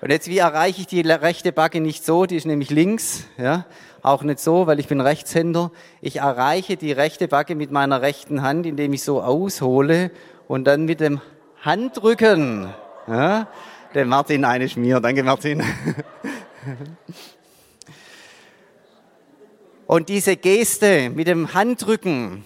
Und 0.00 0.12
jetzt, 0.12 0.28
wie 0.28 0.38
erreiche 0.38 0.82
ich 0.82 0.86
die 0.86 1.00
rechte 1.00 1.50
Backe 1.50 1.80
nicht 1.80 2.04
so? 2.04 2.24
Die 2.24 2.36
ist 2.36 2.46
nämlich 2.46 2.70
links, 2.70 3.24
ja. 3.36 3.66
Auch 4.00 4.22
nicht 4.22 4.38
so, 4.38 4.68
weil 4.68 4.78
ich 4.78 4.86
bin 4.86 5.00
Rechtshänder. 5.00 5.72
Ich 6.00 6.18
erreiche 6.18 6.76
die 6.76 6.92
rechte 6.92 7.26
Backe 7.26 7.56
mit 7.56 7.72
meiner 7.72 8.00
rechten 8.00 8.42
Hand, 8.42 8.64
indem 8.64 8.92
ich 8.92 9.02
so 9.02 9.20
aushole 9.22 10.12
und 10.46 10.68
dann 10.68 10.84
mit 10.84 11.00
dem 11.00 11.20
Handrücken, 11.64 12.74
ja, 13.06 13.48
dem 13.94 14.08
Martin 14.08 14.44
eine 14.44 14.68
Schmier. 14.68 15.00
Danke, 15.00 15.22
Martin. 15.22 15.62
Und 19.86 20.10
diese 20.10 20.36
Geste 20.36 21.08
mit 21.08 21.26
dem 21.26 21.54
Handrücken, 21.54 22.44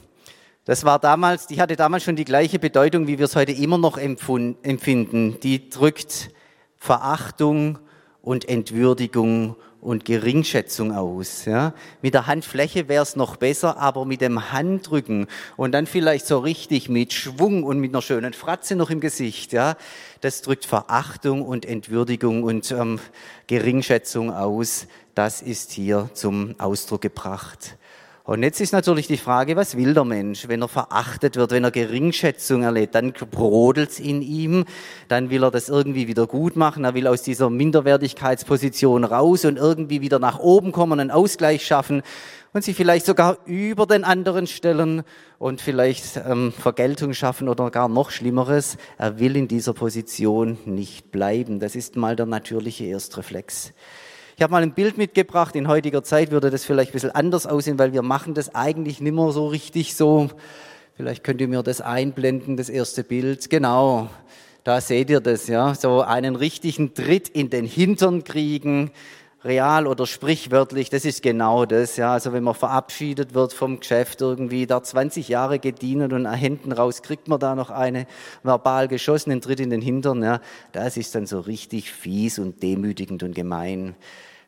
das 0.64 0.84
war 0.84 1.00
damals, 1.00 1.48
die 1.48 1.60
hatte 1.60 1.74
damals 1.74 2.04
schon 2.04 2.14
die 2.14 2.24
gleiche 2.24 2.60
Bedeutung, 2.60 3.08
wie 3.08 3.18
wir 3.18 3.24
es 3.24 3.34
heute 3.34 3.50
immer 3.50 3.78
noch 3.78 3.98
empfinden. 3.98 5.40
Die 5.40 5.68
drückt 5.68 6.30
Verachtung 6.76 7.80
und 8.22 8.48
Entwürdigung 8.48 9.56
und 9.80 10.04
Geringschätzung 10.04 10.92
aus. 10.92 11.44
Ja? 11.44 11.72
Mit 12.02 12.14
der 12.14 12.26
Handfläche 12.26 12.88
wäre 12.88 13.02
es 13.02 13.16
noch 13.16 13.36
besser, 13.36 13.78
aber 13.78 14.04
mit 14.04 14.20
dem 14.20 14.52
Handrücken 14.52 15.26
und 15.56 15.72
dann 15.72 15.86
vielleicht 15.86 16.26
so 16.26 16.38
richtig 16.38 16.88
mit 16.88 17.12
Schwung 17.12 17.62
und 17.64 17.78
mit 17.78 17.92
einer 17.92 18.02
schönen 18.02 18.32
Fratze 18.32 18.76
noch 18.76 18.90
im 18.90 19.00
Gesicht. 19.00 19.52
Ja? 19.52 19.76
Das 20.20 20.42
drückt 20.42 20.66
Verachtung 20.66 21.42
und 21.42 21.64
Entwürdigung 21.64 22.42
und 22.42 22.70
ähm, 22.72 22.98
Geringschätzung 23.46 24.32
aus. 24.32 24.86
Das 25.14 25.42
ist 25.42 25.72
hier 25.72 26.10
zum 26.14 26.54
Ausdruck 26.58 27.00
gebracht. 27.00 27.76
Und 28.28 28.42
jetzt 28.42 28.60
ist 28.60 28.74
natürlich 28.74 29.06
die 29.06 29.16
Frage, 29.16 29.56
was 29.56 29.74
will 29.78 29.94
der 29.94 30.04
Mensch, 30.04 30.48
wenn 30.48 30.60
er 30.60 30.68
verachtet 30.68 31.36
wird, 31.36 31.50
wenn 31.50 31.64
er 31.64 31.70
Geringschätzung 31.70 32.62
erlebt, 32.62 32.94
dann 32.94 33.14
brodelt's 33.14 33.98
in 33.98 34.20
ihm, 34.20 34.66
dann 35.08 35.30
will 35.30 35.44
er 35.44 35.50
das 35.50 35.70
irgendwie 35.70 36.08
wieder 36.08 36.26
gut 36.26 36.54
machen, 36.54 36.84
er 36.84 36.92
will 36.92 37.06
aus 37.06 37.22
dieser 37.22 37.48
Minderwertigkeitsposition 37.48 39.04
raus 39.04 39.46
und 39.46 39.56
irgendwie 39.56 40.02
wieder 40.02 40.18
nach 40.18 40.40
oben 40.40 40.72
kommen, 40.72 41.00
einen 41.00 41.10
Ausgleich 41.10 41.64
schaffen 41.64 42.02
und 42.52 42.62
sich 42.62 42.76
vielleicht 42.76 43.06
sogar 43.06 43.38
über 43.46 43.86
den 43.86 44.04
anderen 44.04 44.46
stellen 44.46 45.04
und 45.38 45.62
vielleicht 45.62 46.18
ähm, 46.18 46.52
Vergeltung 46.52 47.14
schaffen 47.14 47.48
oder 47.48 47.70
gar 47.70 47.88
noch 47.88 48.10
Schlimmeres. 48.10 48.76
Er 48.98 49.18
will 49.18 49.36
in 49.36 49.48
dieser 49.48 49.72
Position 49.72 50.58
nicht 50.66 51.10
bleiben. 51.10 51.60
Das 51.60 51.74
ist 51.74 51.96
mal 51.96 52.14
der 52.14 52.26
natürliche 52.26 52.84
Erstreflex. 52.84 53.72
Ich 54.38 54.42
habe 54.44 54.52
mal 54.52 54.62
ein 54.62 54.70
Bild 54.70 54.98
mitgebracht. 54.98 55.56
In 55.56 55.66
heutiger 55.66 56.04
Zeit 56.04 56.30
würde 56.30 56.48
das 56.48 56.64
vielleicht 56.64 56.90
ein 56.90 56.92
bisschen 56.92 57.10
anders 57.10 57.44
aussehen, 57.44 57.76
weil 57.76 57.92
wir 57.92 58.02
machen 58.02 58.34
das 58.34 58.54
eigentlich 58.54 59.00
nicht 59.00 59.12
mehr 59.12 59.32
so 59.32 59.48
richtig 59.48 59.96
so. 59.96 60.30
Vielleicht 60.96 61.24
könnt 61.24 61.40
ihr 61.40 61.48
mir 61.48 61.64
das 61.64 61.80
einblenden, 61.80 62.56
das 62.56 62.68
erste 62.68 63.02
Bild. 63.02 63.50
Genau. 63.50 64.08
Da 64.62 64.80
seht 64.80 65.10
ihr 65.10 65.18
das, 65.18 65.48
ja. 65.48 65.74
So 65.74 66.02
einen 66.02 66.36
richtigen 66.36 66.94
Tritt 66.94 67.28
in 67.28 67.50
den 67.50 67.64
Hintern 67.64 68.22
kriegen. 68.22 68.92
Real 69.44 69.88
oder 69.88 70.06
sprichwörtlich, 70.06 70.88
das 70.88 71.04
ist 71.04 71.22
genau 71.22 71.64
das, 71.64 71.96
ja. 71.96 72.12
Also 72.12 72.32
wenn 72.32 72.44
man 72.44 72.54
verabschiedet 72.54 73.34
wird 73.34 73.52
vom 73.52 73.80
Geschäft 73.80 74.20
irgendwie, 74.20 74.68
da 74.68 74.84
20 74.84 75.28
Jahre 75.28 75.58
gedient 75.58 76.12
und 76.12 76.32
hinten 76.32 76.70
raus 76.70 77.02
kriegt 77.02 77.26
man 77.26 77.40
da 77.40 77.56
noch 77.56 77.70
eine 77.70 78.06
verbal 78.44 78.86
geschossenen 78.86 79.40
Tritt 79.40 79.58
in 79.58 79.70
den 79.70 79.80
Hintern, 79.80 80.22
ja. 80.22 80.40
Das 80.70 80.96
ist 80.96 81.16
dann 81.16 81.26
so 81.26 81.40
richtig 81.40 81.90
fies 81.90 82.38
und 82.38 82.62
demütigend 82.62 83.24
und 83.24 83.34
gemein. 83.34 83.96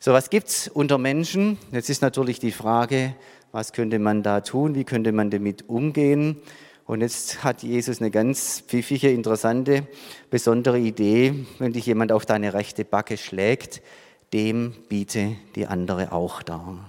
So, 0.03 0.15
was 0.15 0.31
gibt's 0.31 0.67
unter 0.67 0.97
Menschen? 0.97 1.59
Jetzt 1.73 1.91
ist 1.91 2.01
natürlich 2.01 2.39
die 2.39 2.53
Frage, 2.53 3.15
was 3.53 3.75
könnte 3.75 3.99
man 3.99 4.23
da 4.23 4.41
tun? 4.41 4.75
Wie 4.75 4.85
könnte 4.85 5.13
man 5.13 5.29
damit 5.29 5.69
umgehen? 5.69 6.41
Und 6.87 7.03
jetzt 7.03 7.45
hat 7.45 7.63
Jesus 7.63 8.01
eine 8.01 8.11
ganz 8.11 8.65
pfiffige, 8.67 9.11
interessante, 9.11 9.87
besondere 10.31 10.79
Idee. 10.79 11.45
Wenn 11.59 11.75
dich 11.75 11.85
jemand 11.85 12.13
auf 12.13 12.25
deine 12.25 12.55
rechte 12.55 12.87
Backe 12.87 13.19
schlägt, 13.19 13.83
dem 14.33 14.73
biete 14.89 15.37
die 15.55 15.67
andere 15.67 16.13
auch 16.13 16.43
dar. 16.43 16.89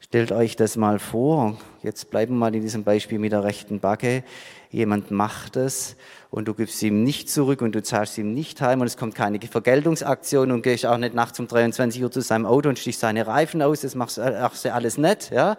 Stellt 0.00 0.32
euch 0.32 0.56
das 0.56 0.76
mal 0.76 0.98
vor. 0.98 1.56
Jetzt 1.84 2.10
bleiben 2.10 2.34
wir 2.34 2.38
mal 2.40 2.54
in 2.56 2.62
diesem 2.62 2.82
Beispiel 2.82 3.20
mit 3.20 3.30
der 3.30 3.44
rechten 3.44 3.78
Backe. 3.78 4.24
Jemand 4.70 5.10
macht 5.10 5.56
es 5.56 5.96
und 6.30 6.46
du 6.48 6.54
gibst 6.54 6.82
ihm 6.82 7.02
nicht 7.02 7.30
zurück 7.30 7.62
und 7.62 7.74
du 7.74 7.82
zahlst 7.82 8.18
ihm 8.18 8.34
nicht 8.34 8.60
heim 8.60 8.80
und 8.80 8.86
es 8.86 8.96
kommt 8.96 9.14
keine 9.14 9.40
Vergeltungsaktion 9.40 10.50
und 10.50 10.62
gehst 10.62 10.84
auch 10.86 10.98
nicht 10.98 11.14
nachts 11.14 11.38
um 11.38 11.48
23 11.48 12.02
Uhr 12.02 12.10
zu 12.10 12.20
seinem 12.20 12.46
Auto 12.46 12.68
und 12.68 12.78
stichst 12.78 13.00
seine 13.00 13.26
Reifen 13.26 13.62
aus, 13.62 13.80
das 13.80 13.94
machst, 13.94 14.18
du 14.18 14.74
alles 14.74 14.98
nicht, 14.98 15.30
ja? 15.30 15.56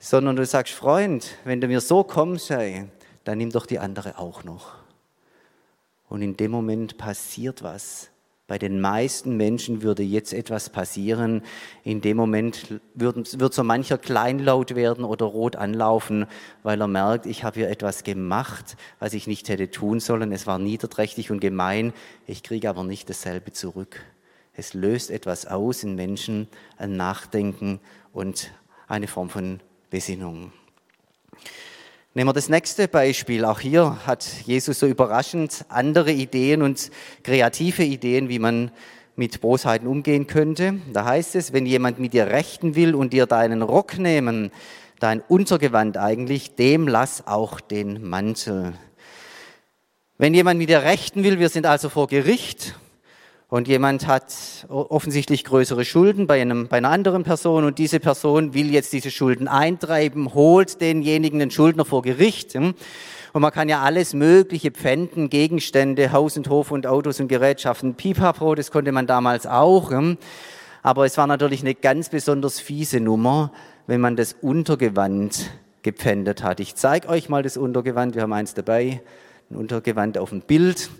Sondern 0.00 0.36
du 0.36 0.46
sagst, 0.46 0.72
Freund, 0.74 1.26
wenn 1.44 1.60
du 1.60 1.66
mir 1.66 1.80
so 1.80 2.04
kommst, 2.04 2.50
hey, 2.50 2.84
dann 3.24 3.38
nimm 3.38 3.50
doch 3.50 3.66
die 3.66 3.80
andere 3.80 4.18
auch 4.18 4.44
noch. 4.44 4.76
Und 6.08 6.22
in 6.22 6.36
dem 6.36 6.52
Moment 6.52 6.96
passiert 6.96 7.62
was. 7.62 8.08
Bei 8.48 8.58
den 8.58 8.80
meisten 8.80 9.36
Menschen 9.36 9.82
würde 9.82 10.02
jetzt 10.02 10.32
etwas 10.32 10.70
passieren. 10.70 11.42
In 11.84 12.00
dem 12.00 12.16
Moment 12.16 12.80
wird, 12.94 13.38
wird 13.38 13.52
so 13.52 13.62
mancher 13.62 13.98
kleinlaut 13.98 14.74
werden 14.74 15.04
oder 15.04 15.26
rot 15.26 15.54
anlaufen, 15.54 16.24
weil 16.62 16.80
er 16.80 16.88
merkt, 16.88 17.26
ich 17.26 17.44
habe 17.44 17.60
hier 17.60 17.68
etwas 17.68 18.04
gemacht, 18.04 18.78
was 19.00 19.12
ich 19.12 19.26
nicht 19.26 19.50
hätte 19.50 19.70
tun 19.70 20.00
sollen. 20.00 20.32
Es 20.32 20.46
war 20.46 20.58
niederträchtig 20.58 21.30
und 21.30 21.40
gemein. 21.40 21.92
Ich 22.26 22.42
kriege 22.42 22.70
aber 22.70 22.84
nicht 22.84 23.10
dasselbe 23.10 23.52
zurück. 23.52 24.00
Es 24.54 24.72
löst 24.72 25.10
etwas 25.10 25.44
aus 25.44 25.84
in 25.84 25.94
Menschen, 25.94 26.48
ein 26.78 26.96
Nachdenken 26.96 27.80
und 28.14 28.50
eine 28.88 29.08
Form 29.08 29.28
von 29.28 29.60
Besinnung. 29.90 30.52
Nehmen 32.18 32.30
wir 32.30 32.34
das 32.34 32.48
nächste 32.48 32.88
Beispiel. 32.88 33.44
Auch 33.44 33.60
hier 33.60 34.04
hat 34.04 34.26
Jesus 34.44 34.80
so 34.80 34.88
überraschend 34.88 35.64
andere 35.68 36.10
Ideen 36.10 36.62
und 36.62 36.90
kreative 37.22 37.84
Ideen, 37.84 38.28
wie 38.28 38.40
man 38.40 38.72
mit 39.14 39.40
Bosheiten 39.40 39.86
umgehen 39.86 40.26
könnte. 40.26 40.80
Da 40.92 41.04
heißt 41.04 41.36
es, 41.36 41.52
wenn 41.52 41.64
jemand 41.64 42.00
mit 42.00 42.14
dir 42.14 42.26
rechten 42.26 42.74
will 42.74 42.96
und 42.96 43.12
dir 43.12 43.26
deinen 43.26 43.62
Rock 43.62 43.98
nehmen, 43.98 44.50
dein 44.98 45.20
Untergewand 45.20 45.96
eigentlich, 45.96 46.56
dem 46.56 46.88
lass 46.88 47.24
auch 47.28 47.60
den 47.60 48.02
Mantel. 48.02 48.72
Wenn 50.16 50.34
jemand 50.34 50.58
mit 50.58 50.70
dir 50.70 50.82
rechten 50.82 51.22
will, 51.22 51.38
wir 51.38 51.50
sind 51.50 51.66
also 51.66 51.88
vor 51.88 52.08
Gericht 52.08 52.74
und 53.50 53.66
jemand 53.66 54.06
hat 54.06 54.66
offensichtlich 54.68 55.42
größere 55.44 55.86
Schulden 55.86 56.26
bei, 56.26 56.40
einem, 56.40 56.68
bei 56.68 56.76
einer 56.76 56.90
anderen 56.90 57.24
Person 57.24 57.64
und 57.64 57.78
diese 57.78 57.98
Person 57.98 58.52
will 58.52 58.70
jetzt 58.70 58.92
diese 58.92 59.10
Schulden 59.10 59.48
eintreiben, 59.48 60.34
holt 60.34 60.82
denjenigen 60.82 61.38
den 61.38 61.50
Schuldner 61.50 61.86
vor 61.86 62.02
Gericht. 62.02 62.52
Hm? 62.52 62.74
Und 63.32 63.42
man 63.42 63.50
kann 63.50 63.70
ja 63.70 63.80
alles 63.80 64.12
Mögliche 64.12 64.70
pfänden, 64.70 65.30
Gegenstände, 65.30 66.12
Haus 66.12 66.36
und 66.36 66.50
Hof 66.50 66.70
und 66.70 66.86
Autos 66.86 67.20
und 67.20 67.28
Gerätschaften, 67.28 67.94
Pipapo, 67.94 68.54
das 68.54 68.70
konnte 68.70 68.92
man 68.92 69.06
damals 69.06 69.46
auch. 69.46 69.90
Hm? 69.92 70.18
Aber 70.82 71.06
es 71.06 71.16
war 71.16 71.26
natürlich 71.26 71.62
eine 71.62 71.74
ganz 71.74 72.10
besonders 72.10 72.60
fiese 72.60 73.00
Nummer, 73.00 73.50
wenn 73.86 74.02
man 74.02 74.16
das 74.16 74.34
Untergewand 74.42 75.50
gepfändet 75.82 76.42
hat. 76.42 76.60
Ich 76.60 76.74
zeige 76.74 77.08
euch 77.08 77.30
mal 77.30 77.42
das 77.42 77.56
Untergewand, 77.56 78.14
wir 78.14 78.22
haben 78.22 78.32
eins 78.34 78.52
dabei, 78.52 79.00
ein 79.50 79.56
Untergewand 79.56 80.18
auf 80.18 80.30
dem 80.30 80.42
Bild. 80.42 80.90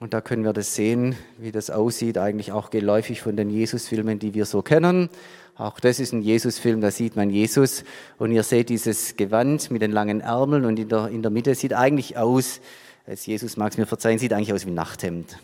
Und 0.00 0.14
da 0.14 0.22
können 0.22 0.44
wir 0.44 0.54
das 0.54 0.74
sehen, 0.74 1.14
wie 1.36 1.52
das 1.52 1.68
aussieht, 1.68 2.16
eigentlich 2.16 2.52
auch 2.52 2.70
geläufig 2.70 3.20
von 3.20 3.36
den 3.36 3.50
Jesus-Filmen, 3.50 4.18
die 4.18 4.32
wir 4.32 4.46
so 4.46 4.62
kennen. 4.62 5.10
Auch 5.56 5.78
das 5.78 6.00
ist 6.00 6.14
ein 6.14 6.22
Jesus-Film, 6.22 6.80
da 6.80 6.90
sieht 6.90 7.16
man 7.16 7.28
Jesus. 7.28 7.84
Und 8.16 8.32
ihr 8.32 8.42
seht 8.42 8.70
dieses 8.70 9.16
Gewand 9.16 9.70
mit 9.70 9.82
den 9.82 9.92
langen 9.92 10.22
Ärmeln 10.22 10.64
und 10.64 10.78
in 10.78 10.88
der, 10.88 11.08
in 11.08 11.20
der 11.20 11.30
Mitte 11.30 11.54
sieht 11.54 11.74
eigentlich 11.74 12.16
aus, 12.16 12.62
als 13.06 13.26
Jesus 13.26 13.58
mag 13.58 13.72
es 13.72 13.78
mir 13.78 13.84
verzeihen, 13.84 14.18
sieht 14.18 14.32
eigentlich 14.32 14.54
aus 14.54 14.64
wie 14.64 14.70
ein 14.70 14.74
Nachthemd. 14.74 15.38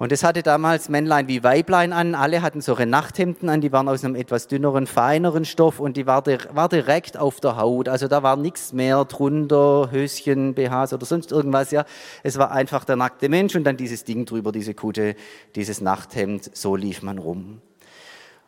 Und 0.00 0.12
es 0.12 0.24
hatte 0.24 0.42
damals 0.42 0.88
Männlein 0.88 1.28
wie 1.28 1.44
Weiblein 1.44 1.92
an. 1.92 2.14
Alle 2.14 2.40
hatten 2.40 2.62
solche 2.62 2.86
Nachthemden 2.86 3.50
an, 3.50 3.60
die 3.60 3.70
waren 3.70 3.86
aus 3.86 4.02
einem 4.02 4.14
etwas 4.14 4.48
dünneren, 4.48 4.86
feineren 4.86 5.44
Stoff 5.44 5.78
und 5.78 5.98
die 5.98 6.06
war, 6.06 6.24
war 6.26 6.70
direkt 6.70 7.18
auf 7.18 7.38
der 7.40 7.58
Haut. 7.58 7.86
Also 7.86 8.08
da 8.08 8.22
war 8.22 8.36
nichts 8.36 8.72
mehr 8.72 9.04
drunter, 9.04 9.90
Höschen, 9.90 10.54
BHs 10.54 10.94
oder 10.94 11.04
sonst 11.04 11.32
irgendwas. 11.32 11.70
Ja, 11.70 11.84
Es 12.22 12.38
war 12.38 12.50
einfach 12.50 12.86
der 12.86 12.96
nackte 12.96 13.28
Mensch 13.28 13.54
und 13.54 13.64
dann 13.64 13.76
dieses 13.76 14.04
Ding 14.04 14.24
drüber, 14.24 14.52
diese 14.52 14.72
Kutte, 14.72 15.16
dieses 15.54 15.82
Nachthemd. 15.82 16.56
So 16.56 16.76
lief 16.76 17.02
man 17.02 17.18
rum. 17.18 17.60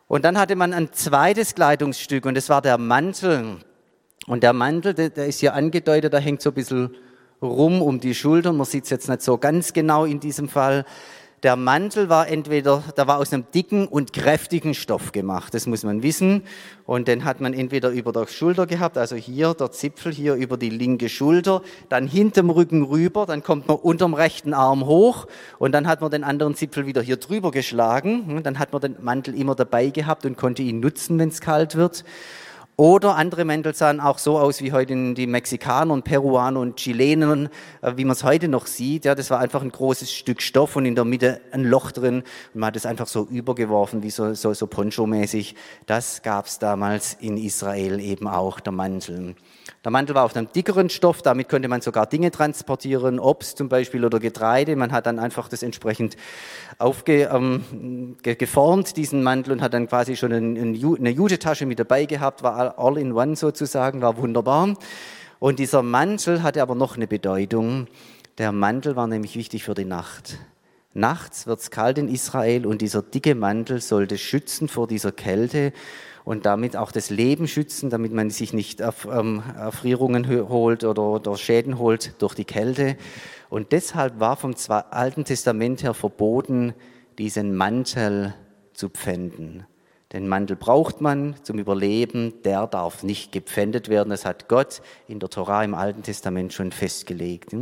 Und 0.09 0.25
dann 0.25 0.39
hatte 0.39 0.57
man 0.57 0.73
ein 0.73 0.91
zweites 0.95 1.55
Kleidungsstück 1.55 2.25
und 2.25 2.35
das 2.35 2.49
war 2.49 2.63
der 2.63 2.79
Mantel. 2.79 3.59
Und 4.27 4.43
der 4.43 4.55
Mantel, 4.55 4.95
der, 4.95 5.11
der 5.11 5.27
ist 5.27 5.41
hier 5.41 5.53
angedeutet, 5.53 6.15
da 6.15 6.19
hängt 6.19 6.41
so 6.41 6.49
ein 6.49 6.55
bisschen 6.55 6.97
rum 7.43 7.83
um 7.83 8.01
die 8.01 8.15
Schultern. 8.15 8.57
Man 8.57 8.65
sieht 8.65 8.85
es 8.85 8.91
jetzt 8.91 9.11
nicht 9.11 9.21
so 9.21 9.37
ganz 9.37 9.75
genau 9.75 10.07
in 10.07 10.19
diesem 10.19 10.49
Fall. 10.49 10.87
Der 11.43 11.57
Mantel 11.57 12.09
war 12.09 12.29
entweder, 12.29 12.85
da 12.95 13.09
war 13.09 13.19
aus 13.19 13.33
einem 13.33 13.47
dicken 13.53 13.89
und 13.89 14.13
kräftigen 14.13 14.75
Stoff 14.75 15.11
gemacht, 15.11 15.53
das 15.55 15.67
muss 15.67 15.83
man 15.83 16.05
wissen. 16.05 16.45
Und 16.87 17.09
den 17.09 17.25
hat 17.25 17.41
man 17.41 17.53
entweder 17.53 17.91
über 17.91 18.13
der 18.13 18.29
Schulter 18.29 18.69
gehabt, 18.69 18.97
also 18.97 19.17
hier 19.17 19.53
der 19.55 19.73
Zipfel 19.73 20.13
hier 20.13 20.35
über 20.35 20.57
die 20.57 20.71
linke 20.71 21.09
Schulter, 21.09 21.63
dann 21.89 22.07
hinterm 22.07 22.49
Rücken 22.49 22.85
rüber, 22.85 23.27
dann 23.27 23.43
kommt 23.43 23.67
man 23.67 23.77
unterm 23.79 24.15
rechten 24.15 24.55
Arm 24.55 24.87
hoch 24.87 25.27
und 25.59 25.73
dann 25.73 25.89
hat 25.89 26.01
man 26.01 26.13
den 26.13 26.23
anderen 26.23 26.55
Zipfel 26.55 26.87
wieder 26.87 27.03
hier 27.03 27.17
drüber 27.17 27.51
geschlagen. 27.51 28.37
Und 28.37 28.47
dann 28.47 28.61
hat 28.61 28.73
man 28.73 28.81
den 28.81 28.97
Mantel 29.03 29.35
immer 29.35 29.57
dabei 29.57 29.91
gehabt 29.91 30.25
und 30.25 30.37
konnte 30.37 30.63
ihn 30.63 30.79
nutzen, 30.79 31.19
wenn 31.19 31.31
es 31.31 31.41
kalt 31.41 31.75
wird. 31.75 32.05
Oder 32.83 33.15
andere 33.15 33.45
Mäntel 33.45 33.77
sahen 33.77 34.01
auch 34.01 34.19
so 34.19 34.41
aus 34.41 34.61
wie 34.61 34.73
heute 34.73 35.15
die 35.15 35.29
Mexikaner 35.29 35.95
und 35.95 36.03
Peruaner 36.03 36.59
und 36.59 36.79
Chilenen, 36.79 37.49
äh, 37.81 37.93
wie 37.95 38.05
man 38.05 38.11
es 38.11 38.25
heute 38.25 38.49
noch 38.49 38.67
sieht. 38.67 39.05
Ja, 39.05 39.15
das 39.15 39.31
war 39.31 39.39
einfach 39.39 39.63
ein 39.63 39.71
großes 39.71 40.13
Stück 40.13 40.43
Stoff 40.43 40.75
und 40.75 40.85
in 40.85 40.97
der 40.97 41.05
Mitte 41.05 41.41
ein 41.53 41.63
Loch 41.63 41.93
drin 41.93 42.25
und 42.55 42.61
man 42.61 42.67
hat 42.67 42.77
es 42.77 42.85
einfach 42.85 43.07
so 43.07 43.23
übergeworfen, 43.31 44.03
wie 44.03 44.11
so, 44.11 44.35
so, 44.35 44.53
so 44.53 44.67
Poncho-mäßig. 44.67 45.55
Das 45.87 46.23
gab 46.23 46.47
es 46.47 46.59
damals 46.59 47.17
in 47.21 47.37
Israel 47.37 48.01
eben 48.01 48.27
auch, 48.27 48.59
der 48.59 48.73
Mantel. 48.73 49.37
Der 49.85 49.91
Mantel 49.91 50.15
war 50.15 50.25
auf 50.25 50.37
einem 50.37 50.53
dickeren 50.53 50.91
Stoff, 50.91 51.23
damit 51.23 51.49
konnte 51.49 51.69
man 51.69 51.81
sogar 51.81 52.07
Dinge 52.07 52.31
transportieren, 52.31 53.19
Obst 53.19 53.59
zum 53.59 53.69
Beispiel 53.69 54.05
oder 54.05 54.21
Getreide. 54.21 54.77
Man 54.77 54.93
hat 54.93 55.07
dann 55.07 55.19
einfach 55.19 55.49
das 55.49 55.63
entsprechend 55.63 56.17
aufgeformt, 56.79 57.69
ähm, 58.89 58.95
diesen 58.95 59.23
Mantel, 59.23 59.53
und 59.53 59.63
hat 59.63 59.75
dann 59.75 59.89
quasi 59.89 60.17
schon 60.17 60.33
eine 60.33 61.11
Judetasche 61.11 61.67
mit 61.67 61.79
dabei 61.79 62.05
gehabt, 62.05 62.43
war 62.43 62.79
all 62.79 62.97
in 62.99 63.13
one 63.13 63.35
sozusagen, 63.35 64.03
war 64.03 64.17
wunderbar. 64.17 64.77
Und 65.41 65.59
dieser 65.59 65.83
Mantel 65.83 66.45
hatte 66.45 66.63
aber 66.63 66.77
noch 66.77 66.97
eine 66.97 67.09
Bedeutung. 67.09 67.89
Der 68.39 68.53
Mantel 68.53 68.95
war 68.95 69.09
nämlich 69.09 69.37
wichtig 69.37 69.65
für 69.65 69.75
die 69.75 69.85
Nacht. 69.85 70.39
Nachts 70.95 71.47
wird 71.47 71.61
es 71.61 71.71
kalt 71.71 71.99
in 71.99 72.09
Israel 72.09 72.67
und 72.67 72.83
dieser 72.83 73.03
dicke 73.03 73.35
Mantel 73.35 73.81
sollte 73.81 74.19
schützen 74.19 74.69
vor 74.69 74.87
dieser 74.87 75.11
Kälte 75.11 75.73
und 76.25 76.47
damit 76.47 76.77
auch 76.77 76.93
das 76.93 77.11
Leben 77.11 77.49
schützen, 77.49 77.91
damit 77.91 78.13
man 78.13 78.31
sich 78.31 78.53
nicht 78.53 78.81
ähm, 78.81 79.43
Erfrierungen 79.57 80.29
holt 80.49 80.85
oder, 80.85 81.37
Schäden 81.37 81.79
holt 81.79 82.21
durch 82.23 82.35
die 82.35 82.45
Kälte. 82.45 82.97
Und 83.51 83.73
deshalb 83.73 84.21
war 84.21 84.37
vom 84.37 84.55
Alten 84.69 85.25
Testament 85.25 85.83
her 85.83 85.95
verboten, 85.95 86.75
diesen 87.19 87.55
Mantel 87.57 88.35
zu 88.73 88.89
pfänden. 88.89 89.67
Den 90.13 90.29
Mantel 90.29 90.57
braucht 90.57 91.01
man 91.01 91.37
zum 91.43 91.59
Überleben, 91.59 92.43
der 92.45 92.67
darf 92.67 93.03
nicht 93.03 93.33
gepfändet 93.33 93.89
werden. 93.89 94.11
Das 94.11 94.27
hat 94.27 94.47
Gott 94.47 94.83
in 95.09 95.21
der 95.21 95.31
Torah 95.31 95.65
im 95.65 95.75
Alten 95.75 96.03
Testament 96.03 96.53
schon 96.53 96.71
festgelegt. 96.71 97.57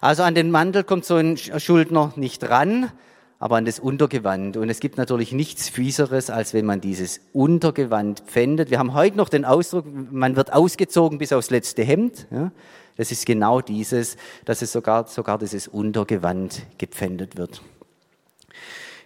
Also 0.00 0.22
an 0.22 0.36
den 0.36 0.52
Mantel 0.52 0.84
kommt 0.84 1.04
so 1.04 1.16
ein 1.16 1.36
Schuldner 1.36 2.12
nicht 2.14 2.48
ran, 2.48 2.92
aber 3.38 3.56
an 3.56 3.64
das 3.64 3.78
Untergewand. 3.78 4.56
Und 4.56 4.70
es 4.70 4.80
gibt 4.80 4.96
natürlich 4.96 5.32
nichts 5.32 5.68
Fieseres, 5.68 6.30
als 6.30 6.54
wenn 6.54 6.64
man 6.64 6.80
dieses 6.80 7.20
Untergewand 7.32 8.20
pfändet. 8.20 8.70
Wir 8.70 8.78
haben 8.78 8.94
heute 8.94 9.16
noch 9.16 9.28
den 9.28 9.44
Ausdruck, 9.44 9.84
man 9.86 10.36
wird 10.36 10.52
ausgezogen 10.52 11.18
bis 11.18 11.32
aufs 11.32 11.50
letzte 11.50 11.84
Hemd. 11.84 12.26
Ja? 12.30 12.50
Das 12.96 13.12
ist 13.12 13.26
genau 13.26 13.60
dieses, 13.60 14.16
dass 14.46 14.62
es 14.62 14.72
sogar, 14.72 15.06
sogar 15.06 15.38
dieses 15.38 15.68
Untergewand 15.68 16.62
gepfändet 16.78 17.36
wird. 17.36 17.60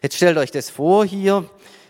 Jetzt 0.00 0.16
stellt 0.16 0.38
euch 0.38 0.52
das 0.52 0.70
vor 0.70 1.04
hier. 1.04 1.44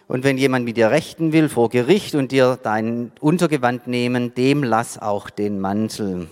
Und 0.09 0.25
wenn 0.25 0.39
jemand 0.39 0.65
mit 0.65 0.77
dir 0.77 0.91
rechten 0.91 1.33
will 1.33 1.49
vor 1.49 1.69
Gericht 1.69 2.17
und 2.17 2.33
dir 2.33 2.59
dein 2.61 3.13
Untergewand 3.21 3.87
nehmen, 3.87 4.35
dem 4.35 4.65
lass 4.65 4.99
auch 4.99 5.31
den 5.31 5.61
Mantel. 5.61 6.27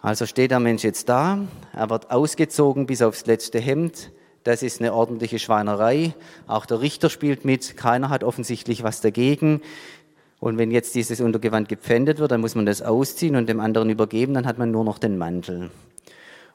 Also 0.00 0.26
steht 0.26 0.50
der 0.50 0.58
Mensch 0.58 0.82
jetzt 0.82 1.08
da, 1.08 1.38
er 1.72 1.90
wird 1.90 2.10
ausgezogen 2.10 2.86
bis 2.86 3.02
aufs 3.02 3.26
letzte 3.26 3.60
Hemd, 3.60 4.10
das 4.44 4.62
ist 4.62 4.80
eine 4.80 4.92
ordentliche 4.92 5.38
Schweinerei. 5.38 6.14
Auch 6.46 6.66
der 6.66 6.80
Richter 6.80 7.10
spielt 7.10 7.44
mit. 7.44 7.76
Keiner 7.76 8.08
hat 8.08 8.24
offensichtlich 8.24 8.82
was 8.82 9.00
dagegen. 9.00 9.62
Und 10.40 10.58
wenn 10.58 10.72
jetzt 10.72 10.96
dieses 10.96 11.20
Untergewand 11.20 11.68
gepfändet 11.68 12.18
wird, 12.18 12.32
dann 12.32 12.40
muss 12.40 12.56
man 12.56 12.66
das 12.66 12.82
ausziehen 12.82 13.36
und 13.36 13.48
dem 13.48 13.60
anderen 13.60 13.90
übergeben, 13.90 14.34
dann 14.34 14.46
hat 14.46 14.58
man 14.58 14.72
nur 14.72 14.82
noch 14.82 14.98
den 14.98 15.16
Mantel. 15.16 15.70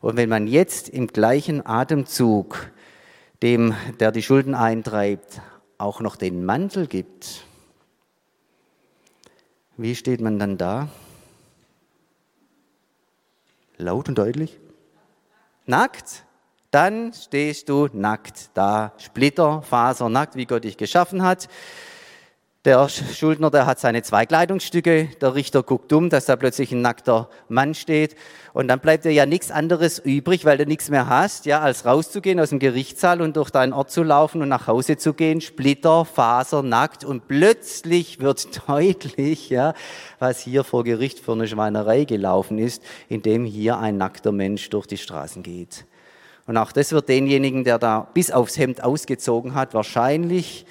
Und 0.01 0.17
wenn 0.17 0.27
man 0.27 0.47
jetzt 0.47 0.89
im 0.89 1.07
gleichen 1.07 1.65
Atemzug 1.65 2.69
dem, 3.41 3.73
der 4.01 4.11
die 4.11 4.21
Schulden 4.21 4.55
eintreibt, 4.55 5.41
auch 5.77 6.01
noch 6.01 6.17
den 6.17 6.43
Mantel 6.43 6.87
gibt, 6.87 7.45
wie 9.77 9.95
steht 9.95 10.19
man 10.19 10.37
dann 10.37 10.57
da? 10.57 10.89
Laut 13.77 14.09
und 14.09 14.17
deutlich? 14.17 14.59
Nackt? 15.65 16.25
Dann 16.77 17.11
stehst 17.11 17.69
du 17.69 17.87
nackt 17.91 18.51
da, 18.53 18.93
Splitterfaser, 18.99 20.09
nackt, 20.09 20.35
wie 20.35 20.45
Gott 20.45 20.63
dich 20.63 20.77
geschaffen 20.77 21.23
hat. 21.23 21.47
Der 22.65 22.87
Schuldner, 22.87 23.49
der 23.49 23.65
hat 23.65 23.79
seine 23.79 24.03
zwei 24.03 24.27
Kleidungsstücke, 24.27 25.09
der 25.19 25.33
Richter 25.33 25.63
guckt 25.63 25.91
um, 25.91 26.11
dass 26.11 26.25
da 26.25 26.35
plötzlich 26.35 26.71
ein 26.71 26.83
nackter 26.83 27.31
Mann 27.49 27.73
steht 27.73 28.15
und 28.53 28.67
dann 28.67 28.79
bleibt 28.79 29.05
dir 29.05 29.11
ja 29.11 29.25
nichts 29.25 29.49
anderes 29.49 29.97
übrig, 29.97 30.45
weil 30.45 30.59
du 30.59 30.67
nichts 30.67 30.91
mehr 30.91 31.09
hast, 31.09 31.47
ja, 31.47 31.61
als 31.61 31.83
rauszugehen 31.85 32.39
aus 32.39 32.49
dem 32.49 32.59
Gerichtssaal 32.59 33.21
und 33.23 33.37
durch 33.37 33.49
deinen 33.49 33.73
Ort 33.73 33.89
zu 33.89 34.03
laufen 34.03 34.43
und 34.43 34.49
nach 34.49 34.67
Hause 34.67 34.97
zu 34.97 35.15
gehen, 35.15 35.41
Splitter, 35.41 36.05
Faser, 36.05 36.61
nackt 36.61 37.03
und 37.03 37.27
plötzlich 37.27 38.19
wird 38.19 38.61
deutlich, 38.67 39.49
ja, 39.49 39.73
was 40.19 40.41
hier 40.41 40.63
vor 40.63 40.83
Gericht 40.83 41.17
für 41.17 41.31
eine 41.31 41.47
Schweinerei 41.47 42.03
gelaufen 42.03 42.59
ist, 42.59 42.83
indem 43.09 43.45
hier 43.45 43.79
ein 43.79 43.97
nackter 43.97 44.31
Mensch 44.31 44.69
durch 44.69 44.85
die 44.85 44.97
Straßen 44.97 45.41
geht. 45.41 45.87
Und 46.47 46.57
auch 46.57 46.71
das 46.71 46.93
wird 46.93 47.09
denjenigen, 47.09 47.65
der 47.65 47.77
da 47.77 48.07
bis 48.13 48.31
aufs 48.31 48.57
Hemd 48.57 48.81
ausgezogen 48.81 49.53
hat, 49.53 49.73
wahrscheinlich, 49.73 50.65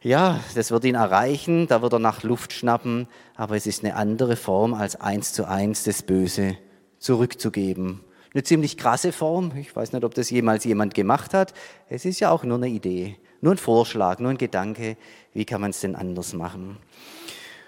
ja, 0.00 0.40
das 0.54 0.70
wird 0.70 0.84
ihn 0.84 0.94
erreichen, 0.94 1.68
da 1.68 1.82
wird 1.82 1.92
er 1.92 1.98
nach 1.98 2.22
Luft 2.22 2.52
schnappen, 2.52 3.06
aber 3.36 3.54
es 3.56 3.66
ist 3.66 3.84
eine 3.84 3.94
andere 3.94 4.36
Form, 4.36 4.74
als 4.74 5.00
eins 5.00 5.32
zu 5.32 5.46
eins 5.46 5.84
das 5.84 6.02
Böse 6.02 6.56
zurückzugeben. 6.98 8.00
Eine 8.34 8.42
ziemlich 8.42 8.78
krasse 8.78 9.12
Form. 9.12 9.52
Ich 9.56 9.76
weiß 9.76 9.92
nicht, 9.92 10.04
ob 10.04 10.14
das 10.14 10.30
jemals 10.30 10.64
jemand 10.64 10.94
gemacht 10.94 11.34
hat. 11.34 11.52
Es 11.90 12.06
ist 12.06 12.18
ja 12.20 12.30
auch 12.30 12.44
nur 12.44 12.56
eine 12.56 12.68
Idee, 12.68 13.16
nur 13.42 13.52
ein 13.52 13.58
Vorschlag, 13.58 14.18
nur 14.18 14.30
ein 14.30 14.38
Gedanke. 14.38 14.96
Wie 15.34 15.44
kann 15.44 15.60
man 15.60 15.70
es 15.70 15.80
denn 15.80 15.94
anders 15.94 16.32
machen? 16.32 16.78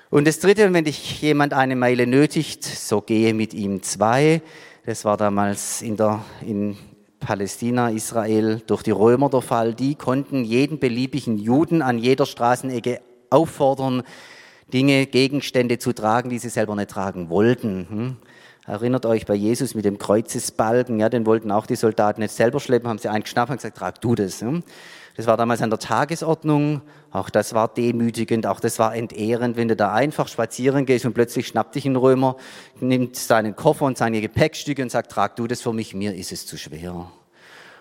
Und 0.08 0.26
das 0.26 0.40
Dritte, 0.40 0.72
wenn 0.72 0.84
dich 0.84 1.20
jemand 1.20 1.52
eine 1.52 1.76
Meile 1.76 2.06
nötigt, 2.06 2.64
so 2.64 3.02
gehe 3.02 3.34
mit 3.34 3.52
ihm 3.52 3.82
zwei. 3.82 4.40
Das 4.86 5.04
war 5.04 5.18
damals 5.18 5.82
in 5.82 5.96
der, 5.96 6.24
in, 6.46 6.78
Palästina, 7.24 7.88
Israel 7.88 8.62
durch 8.66 8.82
die 8.82 8.90
Römer 8.90 9.30
der 9.30 9.40
Fall. 9.40 9.74
Die 9.74 9.94
konnten 9.94 10.44
jeden 10.44 10.78
beliebigen 10.78 11.38
Juden 11.38 11.80
an 11.80 11.98
jeder 11.98 12.26
Straßenecke 12.26 13.00
auffordern, 13.30 14.02
Dinge, 14.72 15.06
Gegenstände 15.06 15.78
zu 15.78 15.92
tragen, 15.92 16.28
die 16.28 16.38
sie 16.38 16.50
selber 16.50 16.76
nicht 16.76 16.90
tragen 16.90 17.30
wollten. 17.30 17.86
Hm? 17.88 18.16
Erinnert 18.66 19.06
euch 19.06 19.26
bei 19.26 19.34
Jesus 19.34 19.74
mit 19.74 19.84
dem 19.84 19.98
Kreuzesbalken, 19.98 21.00
ja, 21.00 21.08
den 21.08 21.26
wollten 21.26 21.50
auch 21.50 21.66
die 21.66 21.76
Soldaten 21.76 22.20
nicht 22.20 22.34
selber 22.34 22.60
schleppen, 22.60 22.88
haben 22.88 22.98
sie 22.98 23.08
einen 23.08 23.24
geschnappt 23.24 23.50
und 23.50 23.56
gesagt, 23.56 23.76
trag 23.76 24.00
du 24.00 24.14
das. 24.14 24.40
Hm? 24.40 24.62
Das 25.16 25.26
war 25.26 25.36
damals 25.36 25.62
an 25.62 25.70
der 25.70 25.78
Tagesordnung. 25.78 26.82
Auch 27.12 27.30
das 27.30 27.54
war 27.54 27.68
demütigend, 27.68 28.46
auch 28.46 28.58
das 28.58 28.80
war 28.80 28.94
entehrend, 28.96 29.56
wenn 29.56 29.68
du 29.68 29.76
da 29.76 29.92
einfach 29.92 30.26
spazieren 30.26 30.86
gehst 30.86 31.06
und 31.06 31.14
plötzlich 31.14 31.46
schnappt 31.46 31.76
dich 31.76 31.86
ein 31.86 31.94
Römer, 31.94 32.36
nimmt 32.80 33.14
seinen 33.14 33.54
Koffer 33.54 33.84
und 33.84 33.96
seine 33.96 34.20
Gepäckstücke 34.20 34.82
und 34.82 34.90
sagt, 34.90 35.12
trag 35.12 35.36
du 35.36 35.46
das 35.46 35.62
für 35.62 35.72
mich, 35.72 35.94
mir 35.94 36.14
ist 36.14 36.32
es 36.32 36.46
zu 36.46 36.56
schwer. 36.56 37.12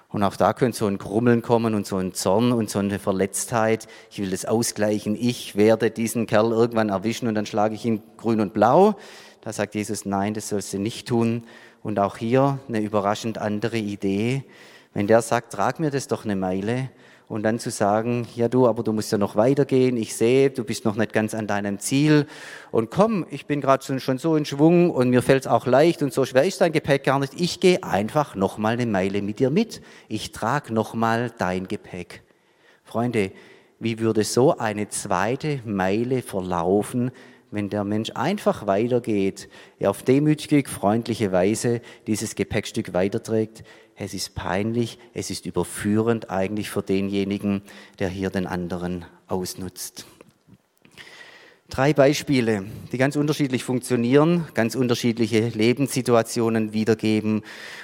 Und 0.10 0.22
auch 0.22 0.36
da 0.36 0.54
könnte 0.54 0.78
so 0.78 0.86
ein 0.86 1.00
Krummeln 1.00 1.42
kommen 1.42 1.74
und 1.74 1.88
so 1.88 1.98
ein 1.98 2.14
Zorn 2.14 2.52
und 2.52 2.70
so 2.70 2.78
eine 2.78 3.00
Verletztheit. 3.00 3.88
Ich 4.12 4.20
will 4.20 4.30
das 4.30 4.46
ausgleichen. 4.46 5.16
Ich 5.20 5.56
werde 5.56 5.90
diesen 5.90 6.28
Kerl 6.28 6.52
irgendwann 6.52 6.90
erwischen 6.90 7.28
und 7.28 7.34
dann 7.34 7.48
schlage 7.48 7.74
ich 7.74 7.84
ihn 7.84 8.04
grün 8.18 8.40
und 8.40 8.54
blau. 8.54 8.96
Da 9.42 9.52
sagt 9.52 9.74
Jesus, 9.74 10.06
nein, 10.06 10.36
das 10.36 10.50
sollst 10.50 10.72
du 10.72 10.78
nicht 10.78 11.08
tun. 11.08 11.46
Und 11.82 11.98
auch 11.98 12.18
hier 12.18 12.60
eine 12.68 12.80
überraschend 12.82 13.40
andere 13.40 13.78
Idee. 13.78 14.44
Wenn 14.94 15.08
der 15.08 15.24
sagt, 15.24 15.54
trag 15.54 15.80
mir 15.80 15.90
das 15.90 16.08
doch 16.08 16.26
eine 16.26 16.36
Meile, 16.36 16.92
und 17.34 17.42
dann 17.42 17.58
zu 17.58 17.72
sagen, 17.72 18.28
ja 18.36 18.48
du, 18.48 18.68
aber 18.68 18.84
du 18.84 18.94
musst 18.94 19.12
ja 19.12 19.18
noch 19.18 19.36
weitergehen, 19.36 19.98
ich 19.98 20.16
sehe, 20.16 20.52
du 20.52 20.64
bist 20.64 20.86
noch 20.86 20.96
nicht 20.96 21.14
ganz 21.14 21.34
an 21.34 21.48
deinem 21.48 21.80
Ziel. 21.80 22.28
Und 22.70 22.92
komm, 22.92 23.26
ich 23.32 23.48
bin 23.48 23.60
gerade 23.60 24.00
schon 24.00 24.20
so 24.20 24.36
in 24.36 24.46
Schwung 24.46 24.92
und 24.92 25.10
mir 25.10 25.24
fällt 25.24 25.46
es 25.46 25.48
auch 25.48 25.66
leicht 25.66 26.04
und 26.04 26.14
so 26.14 26.26
schwer 26.26 26.44
ist 26.44 26.62
dein 26.62 26.72
Gepäck 26.72 27.04
gar 27.04 27.18
nicht, 27.18 27.34
ich 27.36 27.60
gehe 27.60 27.84
einfach 27.84 28.36
noch 28.36 28.60
mal 28.60 28.74
eine 28.74 28.86
Meile 28.86 29.24
mit 29.24 29.40
dir 29.40 29.50
mit, 29.50 29.82
ich 30.10 30.32
trage 30.32 30.72
noch 30.76 30.94
mal 30.94 31.32
dein 31.36 31.68
Gepäck. 31.68 32.22
Freunde, 32.84 33.32
wie 33.80 33.98
würde 33.98 34.24
so 34.24 34.56
eine 34.60 34.90
zweite 34.90 35.60
Meile 35.66 36.22
verlaufen, 36.22 37.10
wenn 37.50 37.70
der 37.70 37.84
Mensch 37.84 38.12
einfach 38.14 38.68
weitergeht, 38.68 39.50
er 39.80 39.90
auf 39.90 40.04
demütige, 40.04 40.70
freundliche 40.70 41.32
Weise 41.32 41.82
dieses 42.06 42.36
Gepäckstück 42.36 42.94
weiterträgt, 42.94 43.64
es 43.96 44.14
ist 44.14 44.36
peinlich, 44.36 44.98
es 45.14 45.30
ist 45.30 45.46
überführend 45.46 46.30
eigentlich 46.30 46.70
für 46.70 46.82
denjenigen, 46.82 47.62
der 48.00 48.10
hier 48.10 48.30
den 48.30 48.48
anderen 48.48 49.06
ausnutzt. 49.28 50.06
Drei 51.70 51.94
Beispiele, 51.94 52.66
die 52.92 52.98
ganz 52.98 53.16
unterschiedlich 53.16 53.64
funktionieren, 53.64 54.48
ganz 54.54 54.76
unterschiedliche 54.76 55.48
Lebenssituationen 55.48 56.72
wiedergeben 56.72 57.42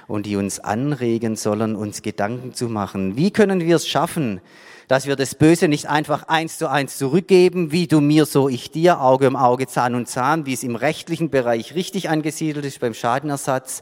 und 0.07 0.27
die 0.27 0.35
uns 0.35 0.59
anregen 0.59 1.35
sollen, 1.35 1.75
uns 1.75 2.03
Gedanken 2.03 2.53
zu 2.53 2.69
machen. 2.69 3.15
Wie 3.15 3.31
können 3.31 3.61
wir 3.61 3.77
es 3.77 3.87
schaffen, 3.87 4.41
dass 4.87 5.07
wir 5.07 5.15
das 5.15 5.33
Böse 5.33 5.67
nicht 5.67 5.87
einfach 5.87 6.27
eins 6.27 6.57
zu 6.57 6.69
eins 6.69 6.97
zurückgeben, 6.97 7.71
wie 7.71 7.87
du 7.87 8.01
mir, 8.01 8.25
so 8.25 8.49
ich 8.49 8.69
dir, 8.69 9.01
Auge 9.01 9.27
um 9.27 9.35
Auge, 9.35 9.65
Zahn 9.65 9.95
um 9.95 10.05
Zahn, 10.05 10.45
wie 10.45 10.53
es 10.53 10.63
im 10.63 10.75
rechtlichen 10.75 11.29
Bereich 11.29 11.73
richtig 11.73 12.09
angesiedelt 12.09 12.65
ist 12.65 12.79
beim 12.79 12.93
Schadenersatz. 12.93 13.81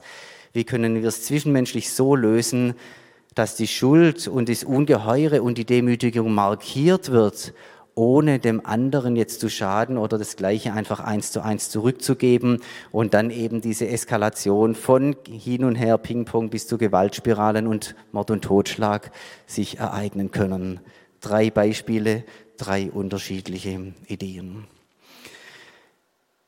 Wie 0.57 0.63
können 0.63 0.95
wir 0.95 1.07
es 1.07 1.21
zwischenmenschlich 1.21 1.91
so 1.91 2.15
lösen, 2.15 2.73
dass 3.35 3.55
die 3.55 3.67
Schuld 3.67 4.27
und 4.27 4.49
das 4.49 4.63
Ungeheure 4.63 5.43
und 5.43 5.59
die 5.59 5.65
Demütigung 5.65 6.33
markiert 6.33 7.11
wird 7.11 7.53
ohne 7.93 8.39
dem 8.39 8.65
anderen 8.65 9.15
jetzt 9.15 9.39
zu 9.39 9.51
schaden 9.51 9.99
oder 9.99 10.17
das 10.17 10.35
Gleiche 10.35 10.73
einfach 10.73 10.99
eins 10.99 11.31
zu 11.31 11.41
eins 11.41 11.69
zurückzugeben 11.69 12.63
und 12.91 13.13
dann 13.13 13.29
eben 13.29 13.61
diese 13.61 13.87
Eskalation 13.87 14.73
von 14.73 15.15
hin 15.29 15.63
und 15.63 15.75
her, 15.75 15.99
Ping-Pong 15.99 16.49
bis 16.49 16.65
zu 16.65 16.79
Gewaltspiralen 16.79 17.67
und 17.67 17.93
Mord 18.11 18.31
und 18.31 18.43
Totschlag 18.43 19.11
sich 19.45 19.77
ereignen 19.77 20.31
können. 20.31 20.79
Drei 21.21 21.51
Beispiele, 21.51 22.23
drei 22.57 22.89
unterschiedliche 22.89 23.93
Ideen. 24.07 24.65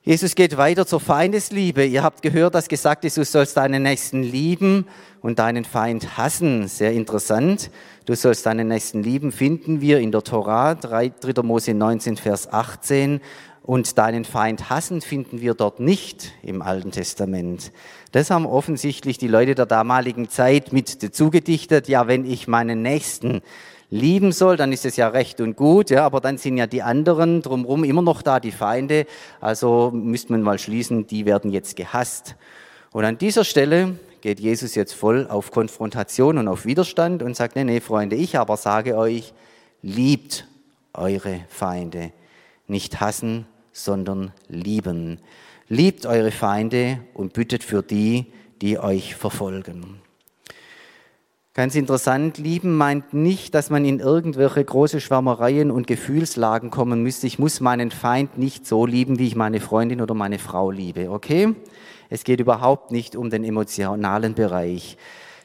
Jesus 0.09 0.33
geht 0.33 0.57
weiter 0.57 0.87
zur 0.87 0.99
Feindesliebe. 0.99 1.85
Ihr 1.85 2.01
habt 2.01 2.23
gehört, 2.23 2.55
dass 2.55 2.67
gesagt 2.67 3.05
ist, 3.05 3.17
du 3.17 3.23
sollst 3.23 3.55
deinen 3.57 3.83
Nächsten 3.83 4.23
lieben 4.23 4.87
und 5.21 5.37
deinen 5.37 5.65
Feind 5.65 6.17
hassen. 6.17 6.67
Sehr 6.67 6.93
interessant. 6.93 7.69
Du 8.07 8.15
sollst 8.15 8.47
deinen 8.47 8.69
Nächsten 8.69 9.03
lieben, 9.03 9.31
finden 9.31 9.81
wir 9.81 9.99
in 9.99 10.11
der 10.11 10.23
Torah, 10.23 10.73
3. 10.73 11.11
Mose 11.43 11.75
19, 11.75 12.17
Vers 12.17 12.51
18. 12.51 13.21
Und 13.61 13.99
deinen 13.99 14.25
Feind 14.25 14.71
hassen 14.71 15.01
finden 15.01 15.41
wir 15.41 15.53
dort 15.53 15.79
nicht 15.79 16.33
im 16.41 16.63
Alten 16.63 16.89
Testament. 16.89 17.71
Das 18.11 18.31
haben 18.31 18.47
offensichtlich 18.47 19.19
die 19.19 19.27
Leute 19.27 19.53
der 19.53 19.67
damaligen 19.67 20.27
Zeit 20.27 20.73
mit 20.73 21.03
dazu 21.03 21.29
gedichtet. 21.29 21.87
Ja, 21.87 22.07
wenn 22.07 22.25
ich 22.25 22.47
meinen 22.47 22.81
Nächsten 22.81 23.43
lieben 23.89 24.31
soll, 24.31 24.57
dann 24.57 24.71
ist 24.71 24.85
es 24.85 24.95
ja 24.95 25.07
recht 25.07 25.41
und 25.41 25.55
gut, 25.55 25.89
ja, 25.89 26.05
aber 26.05 26.21
dann 26.21 26.37
sind 26.37 26.57
ja 26.57 26.67
die 26.67 26.83
anderen 26.83 27.41
drumherum 27.41 27.83
immer 27.83 28.01
noch 28.01 28.21
da, 28.21 28.39
die 28.39 28.51
Feinde. 28.51 29.05
Also 29.41 29.91
müsste 29.93 30.31
man 30.31 30.41
mal 30.41 30.59
schließen, 30.59 31.07
die 31.07 31.25
werden 31.25 31.51
jetzt 31.51 31.75
gehasst. 31.75 32.35
Und 32.91 33.05
an 33.05 33.17
dieser 33.17 33.43
Stelle 33.43 33.95
geht 34.21 34.39
Jesus 34.39 34.75
jetzt 34.75 34.93
voll 34.93 35.27
auf 35.27 35.51
Konfrontation 35.51 36.37
und 36.37 36.47
auf 36.47 36.65
Widerstand 36.65 37.23
und 37.23 37.35
sagt, 37.35 37.55
nee, 37.55 37.63
nee, 37.63 37.79
Freunde, 37.79 38.15
ich 38.15 38.37
aber 38.37 38.57
sage 38.57 38.97
euch, 38.97 39.33
liebt 39.81 40.47
eure 40.93 41.41
Feinde. 41.47 42.11
Nicht 42.67 42.99
hassen, 42.99 43.47
sondern 43.71 44.31
lieben. 44.47 45.19
Liebt 45.67 46.05
eure 46.05 46.31
Feinde 46.31 46.99
und 47.13 47.33
bittet 47.33 47.63
für 47.63 47.81
die, 47.81 48.27
die 48.61 48.77
euch 48.79 49.15
verfolgen. 49.15 50.01
Ganz 51.59 51.75
interessant, 51.75 52.37
lieben 52.37 52.73
meint 52.77 53.13
nicht, 53.13 53.53
dass 53.53 53.69
man 53.69 53.83
in 53.83 53.99
irgendwelche 53.99 54.63
große 54.63 55.01
Schwärmereien 55.01 55.71
und 55.71 55.87
Gefühlslagen 55.87 56.69
kommen 56.69 57.03
müsste. 57.03 57.27
Ich 57.27 57.37
muss 57.37 57.59
meinen 57.59 57.91
Feind 57.91 58.37
nicht 58.37 58.65
so 58.65 58.85
lieben, 58.85 59.19
wie 59.19 59.27
ich 59.27 59.35
meine 59.35 59.59
Freundin 59.59 59.99
oder 59.99 60.13
meine 60.13 60.39
Frau 60.39 60.71
liebe, 60.71 61.11
okay? 61.11 61.53
Es 62.07 62.23
geht 62.23 62.39
überhaupt 62.39 62.91
nicht 62.91 63.17
um 63.17 63.29
den 63.29 63.43
emotionalen 63.43 64.35
Bereich. 64.35 64.95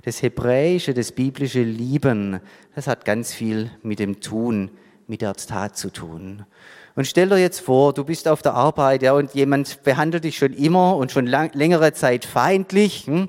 Das 0.05 0.22
hebräische, 0.22 0.94
das 0.94 1.11
biblische 1.11 1.64
Lieben, 1.64 2.38
das 2.77 2.87
hat 2.87 3.05
ganz 3.05 3.35
viel 3.35 3.72
mit 3.83 3.98
dem 3.98 4.20
Tun, 4.20 4.70
mit 5.09 5.20
der 5.20 5.35
Tat 5.35 5.77
zu 5.77 5.90
tun. 5.90 6.46
Und 6.96 7.07
stell 7.07 7.28
dir 7.28 7.38
jetzt 7.38 7.59
vor, 7.59 7.92
du 7.92 8.04
bist 8.04 8.28
auf 8.28 8.40
der 8.40 8.54
Arbeit 8.54 9.02
ja, 9.02 9.14
und 9.14 9.35
jemand 9.35 9.83
behandelt 9.83 10.22
dich 10.22 10.38
schon 10.38 10.52
immer 10.52 10.96
und 10.96 11.11
schon 11.11 11.26
lang, 11.26 11.50
längere 11.52 11.92
Zeit 11.92 12.24
feindlich. 12.24 13.07
Hm? 13.07 13.28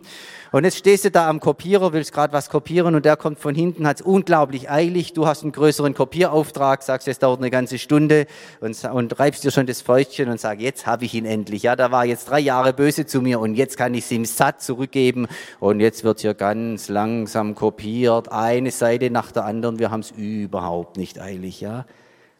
Und 0.52 0.66
jetzt 0.66 0.78
stehst 0.78 1.04
du 1.04 1.10
da 1.10 1.28
am 1.28 1.40
Kopierer, 1.40 1.92
willst 1.92 2.14
gerade 2.14 2.32
was 2.32 2.50
kopieren 2.50 2.94
und 2.94 3.06
der 3.06 3.18
kommt 3.18 3.40
von 3.40 3.56
hinten, 3.56 3.88
hat 3.88 4.02
es 4.02 4.06
unglaublich 4.06 4.70
eilig. 4.70 5.14
Du 5.14 5.26
hast 5.26 5.42
einen 5.42 5.52
größeren 5.52 5.96
Kopierauftrag, 5.96 6.84
sagst, 6.84 7.08
es 7.08 7.18
dauert 7.18 7.40
eine 7.40 7.50
ganze 7.50 7.80
Stunde 7.80 8.28
und, 8.62 8.82
und 8.86 9.20
reibst 9.20 9.44
dir 9.44 9.50
schon 9.50 9.66
das 9.66 9.82
Fäustchen 9.82 10.30
und 10.30 10.40
sagst, 10.40 10.62
jetzt 10.62 10.86
habe 10.86 11.06
ich 11.06 11.16
ihn 11.16 11.26
endlich. 11.26 11.64
Ja, 11.64 11.76
da 11.76 11.92
war 11.92 12.06
jetzt 12.06 12.30
drei 12.30 12.40
Jahre 12.40 12.72
böse 12.72 13.08
zu 13.08 13.20
mir 13.20 13.40
und 13.40 13.56
jetzt 13.56 13.78
kann 13.78 13.96
ich 13.96 14.06
es 14.06 14.12
ihm 14.12 14.26
satt 14.26 14.62
zurückgeben 14.62 15.28
und 15.60 15.80
jetzt 15.80 16.04
wird 16.04 16.20
hier 16.20 16.36
ganz 16.36 16.88
langsam 16.88 17.56
kopiert, 17.56 18.32
eine 18.32 18.70
Seite 18.70 19.10
nach 19.10 19.32
der 19.32 19.46
anderen. 19.46 19.80
Wir 19.80 19.90
haben 19.90 20.02
es 20.02 20.12
überhaupt 20.12 20.98
nicht 20.98 21.20
eilig. 21.20 21.62
Ja, 21.62 21.86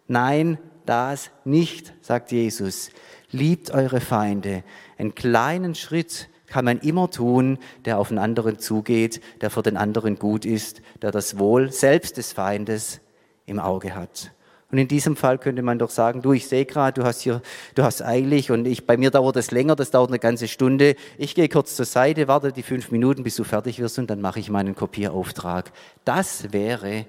nein, 0.08 0.60
das 0.86 1.32
nicht, 1.44 1.94
sagt 2.02 2.32
Jesus. 2.32 2.90
Liebt 3.32 3.72
eure 3.72 4.02
Feinde. 4.02 4.64
Einen 4.98 5.16
kleinen 5.16 5.76
Schritt 5.76 6.30
kann 6.48 6.66
man 6.66 6.80
immer 6.80 7.10
tun, 7.10 7.58
der 7.86 7.98
auf 7.98 8.10
den 8.10 8.18
anderen 8.18 8.60
zugeht, 8.60 9.22
der 9.42 9.50
für 9.50 9.64
den 9.64 9.78
anderen 9.78 10.18
gut 10.18 10.46
ist, 10.46 10.82
der 11.02 11.12
das 11.12 11.38
Wohl 11.38 11.72
selbst 11.72 12.18
des 12.18 12.34
Feindes 12.34 13.02
im 13.46 13.60
Auge 13.60 13.96
hat. 13.96 14.32
Und 14.72 14.80
in 14.80 14.88
diesem 14.88 15.16
Fall 15.16 15.38
könnte 15.38 15.62
man 15.62 15.80
doch 15.80 15.90
sagen, 15.90 16.22
du, 16.22 16.34
ich 16.34 16.48
sehe 16.48 16.66
gerade, 16.66 17.00
du 17.00 17.08
hast 17.08 17.22
hier, 17.22 17.42
du 17.76 17.84
hast 17.84 18.02
eilig 18.02 18.52
und 18.52 18.66
ich, 18.66 18.86
bei 18.86 18.98
mir 18.98 19.12
dauert 19.12 19.36
es 19.38 19.52
länger, 19.52 19.76
das 19.76 19.92
dauert 19.92 20.10
eine 20.10 20.20
ganze 20.20 20.48
Stunde. 20.48 20.96
Ich 21.18 21.36
gehe 21.36 21.50
kurz 21.50 21.76
zur 21.76 21.86
Seite, 21.86 22.28
warte 22.28 22.52
die 22.52 22.64
fünf 22.64 22.92
Minuten, 22.92 23.24
bis 23.24 23.36
du 23.36 23.44
fertig 23.44 23.80
wirst 23.80 24.00
und 24.00 24.10
dann 24.10 24.22
mache 24.22 24.40
ich 24.40 24.50
meinen 24.50 24.76
Kopierauftrag. 24.76 25.72
Das 26.04 26.52
wäre, 26.52 27.06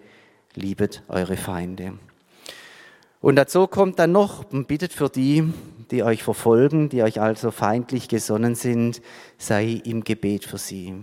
liebet 0.54 1.02
eure 1.08 1.36
Feinde. 1.36 1.94
Und 3.20 3.36
dazu 3.36 3.66
kommt 3.66 3.98
dann 3.98 4.12
noch, 4.12 4.44
bittet 4.44 4.92
für 4.92 5.08
die, 5.08 5.44
die 5.90 6.02
euch 6.02 6.22
verfolgen, 6.22 6.88
die 6.88 7.02
euch 7.02 7.20
also 7.20 7.50
feindlich 7.50 8.08
gesonnen 8.08 8.54
sind, 8.54 9.00
sei 9.38 9.80
im 9.84 10.04
Gebet 10.04 10.44
für 10.44 10.58
sie. 10.58 10.94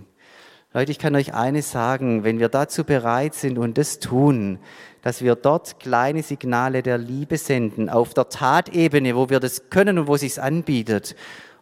Leute, 0.72 0.90
ich 0.90 0.98
kann 0.98 1.14
euch 1.14 1.34
eines 1.34 1.70
sagen, 1.70 2.24
wenn 2.24 2.38
wir 2.38 2.48
dazu 2.48 2.84
bereit 2.84 3.34
sind 3.34 3.58
und 3.58 3.78
das 3.78 4.00
tun, 4.00 4.58
dass 5.02 5.22
wir 5.22 5.36
dort 5.36 5.78
kleine 5.78 6.22
Signale 6.22 6.82
der 6.82 6.98
Liebe 6.98 7.36
senden, 7.36 7.88
auf 7.88 8.14
der 8.14 8.28
Tatebene, 8.28 9.14
wo 9.14 9.30
wir 9.30 9.38
das 9.38 9.70
können 9.70 9.98
und 9.98 10.08
wo 10.08 10.14
es 10.14 10.22
sich 10.22 10.40
anbietet, 10.40 11.14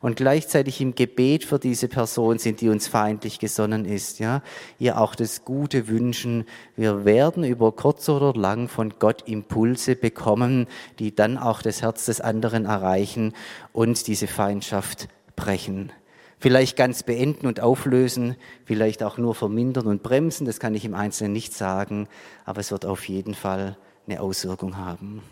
und 0.03 0.17
gleichzeitig 0.17 0.81
im 0.81 0.95
Gebet 0.95 1.45
für 1.45 1.59
diese 1.59 1.89
Person 1.89 2.39
sind, 2.39 2.61
die 2.61 2.69
uns 2.69 2.89
feindlich 2.89 3.39
gesonnen 3.39 3.85
ist, 3.85 4.19
ja, 4.19 4.43
ihr 4.79 5.01
auch 5.01 5.15
das 5.15 5.45
Gute 5.45 5.89
wünschen. 5.89 6.45
Wir 6.77 7.05
werden 7.05 7.45
über 7.45 7.73
kurz 7.73 8.09
oder 8.09 8.39
lang 8.39 8.69
von 8.69 8.95
Gott 8.99 9.23
Impulse 9.29 9.95
bekommen, 9.95 10.67
die 10.99 11.15
dann 11.15 11.39
auch 11.39 11.63
das 11.63 11.83
Herz 11.83 12.05
des 12.07 12.21
anderen 12.21 12.67
erreichen 12.67 13.33
und 13.73 14.07
diese 14.09 14.27
Feindschaft 14.27 15.09
brechen. 15.37 15.93
Vielleicht 16.41 16.77
ganz 16.77 17.05
beenden 17.05 17.47
und 17.47 17.61
auflösen, 17.61 18.35
vielleicht 18.65 19.05
auch 19.05 19.17
nur 19.17 19.37
vermindern 19.37 19.87
und 19.87 20.03
bremsen, 20.03 20.45
das 20.45 20.59
kann 20.59 20.75
ich 20.75 20.85
im 20.85 20.95
Einzelnen 20.95 21.33
nicht 21.33 21.55
sagen, 21.55 22.09
aber 22.45 22.61
es 22.61 22.73
wird 22.73 22.85
auf 22.85 23.09
jeden 23.09 23.35
Fall 23.35 23.79
eine 24.09 24.21
Auswirkung 24.21 24.77
haben. 24.77 25.23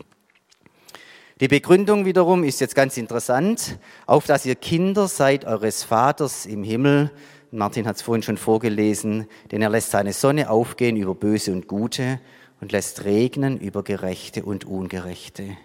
Die 1.41 1.47
Begründung 1.47 2.05
wiederum 2.05 2.43
ist 2.43 2.61
jetzt 2.61 2.75
ganz 2.75 2.97
interessant, 2.97 3.79
auf 4.05 4.27
dass 4.27 4.45
ihr 4.45 4.53
Kinder 4.53 5.07
seid 5.07 5.43
eures 5.43 5.83
Vaters 5.83 6.45
im 6.45 6.61
Himmel. 6.61 7.09
Martin 7.49 7.87
hat 7.87 7.95
es 7.95 8.03
vorhin 8.03 8.21
schon 8.21 8.37
vorgelesen, 8.37 9.25
denn 9.51 9.63
er 9.63 9.71
lässt 9.71 9.89
seine 9.89 10.13
Sonne 10.13 10.51
aufgehen 10.51 10.97
über 10.97 11.15
Böse 11.15 11.51
und 11.51 11.67
Gute 11.67 12.21
und 12.61 12.71
lässt 12.71 13.05
regnen 13.05 13.59
über 13.59 13.81
Gerechte 13.81 14.43
und 14.43 14.65
Ungerechte. 14.65 15.57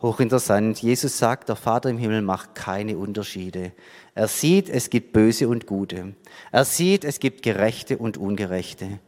Hochinteressant. 0.00 0.80
Jesus 0.80 1.18
sagt, 1.18 1.50
der 1.50 1.56
Vater 1.56 1.90
im 1.90 1.98
Himmel 1.98 2.22
macht 2.22 2.54
keine 2.54 2.96
Unterschiede. 2.96 3.72
Er 4.14 4.28
sieht, 4.28 4.70
es 4.70 4.88
gibt 4.88 5.12
Böse 5.12 5.46
und 5.46 5.66
Gute. 5.66 6.14
Er 6.52 6.64
sieht, 6.64 7.04
es 7.04 7.20
gibt 7.20 7.42
Gerechte 7.42 7.98
und 7.98 8.16
Ungerechte. 8.16 8.98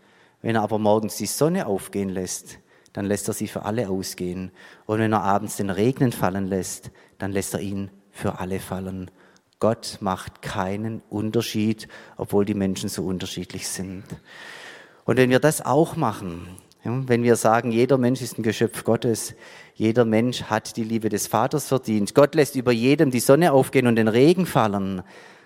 Wenn 0.42 0.56
er 0.56 0.62
aber 0.62 0.78
morgens 0.78 1.16
die 1.16 1.24
Sonne 1.24 1.66
aufgehen 1.66 2.10
lässt, 2.10 2.58
dann 2.96 3.04
lässt 3.04 3.28
er 3.28 3.34
sie 3.34 3.46
für 3.46 3.66
alle 3.66 3.90
ausgehen. 3.90 4.50
Und 4.86 5.00
wenn 5.00 5.12
er 5.12 5.22
abends 5.22 5.56
den 5.56 5.68
Regnen 5.68 6.12
fallen 6.12 6.46
lässt, 6.46 6.90
dann 7.18 7.30
lässt 7.30 7.52
er 7.52 7.60
ihn 7.60 7.90
für 8.10 8.40
alle 8.40 8.58
fallen. 8.58 9.10
Gott 9.60 9.98
macht 10.00 10.40
keinen 10.40 11.02
Unterschied, 11.10 11.88
obwohl 12.16 12.46
die 12.46 12.54
Menschen 12.54 12.88
so 12.88 13.04
unterschiedlich 13.04 13.68
sind. 13.68 14.04
Und 15.04 15.18
wenn 15.18 15.28
wir 15.28 15.40
das 15.40 15.64
auch 15.64 15.96
machen, 15.96 16.48
wenn 16.84 17.22
wir 17.22 17.36
sagen, 17.36 17.70
jeder 17.70 17.98
Mensch 17.98 18.22
ist 18.22 18.38
ein 18.38 18.42
Geschöpf 18.42 18.82
Gottes, 18.84 19.34
jeder 19.74 20.06
Mensch 20.06 20.44
hat 20.44 20.78
die 20.78 20.84
Liebe 20.84 21.10
des 21.10 21.26
Vaters 21.26 21.68
verdient, 21.68 22.14
Gott 22.14 22.34
lässt 22.34 22.56
über 22.56 22.72
jedem 22.72 23.10
die 23.10 23.20
Sonne 23.20 23.52
aufgehen 23.52 23.88
und 23.88 23.96
den 23.96 24.08
Regen 24.08 24.46
fallen, 24.46 25.02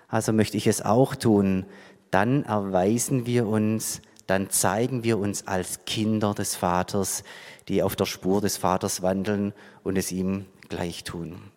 also 0.07 0.31
möchte 0.31 0.55
ich 0.55 0.67
es 0.67 0.81
auch 0.81 1.15
tun, 1.15 1.65
dann 2.11 2.43
erweisen 2.43 3.25
wir 3.25 3.45
uns 3.45 4.01
dann 4.31 4.49
zeigen 4.49 5.03
wir 5.03 5.17
uns 5.17 5.45
als 5.45 5.83
Kinder 5.85 6.33
des 6.33 6.55
Vaters, 6.55 7.23
die 7.67 7.83
auf 7.83 7.97
der 7.97 8.05
Spur 8.05 8.39
des 8.39 8.55
Vaters 8.55 9.01
wandeln 9.01 9.53
und 9.83 9.97
es 9.97 10.09
ihm 10.13 10.45
gleich 10.69 11.03
tun. 11.03 11.51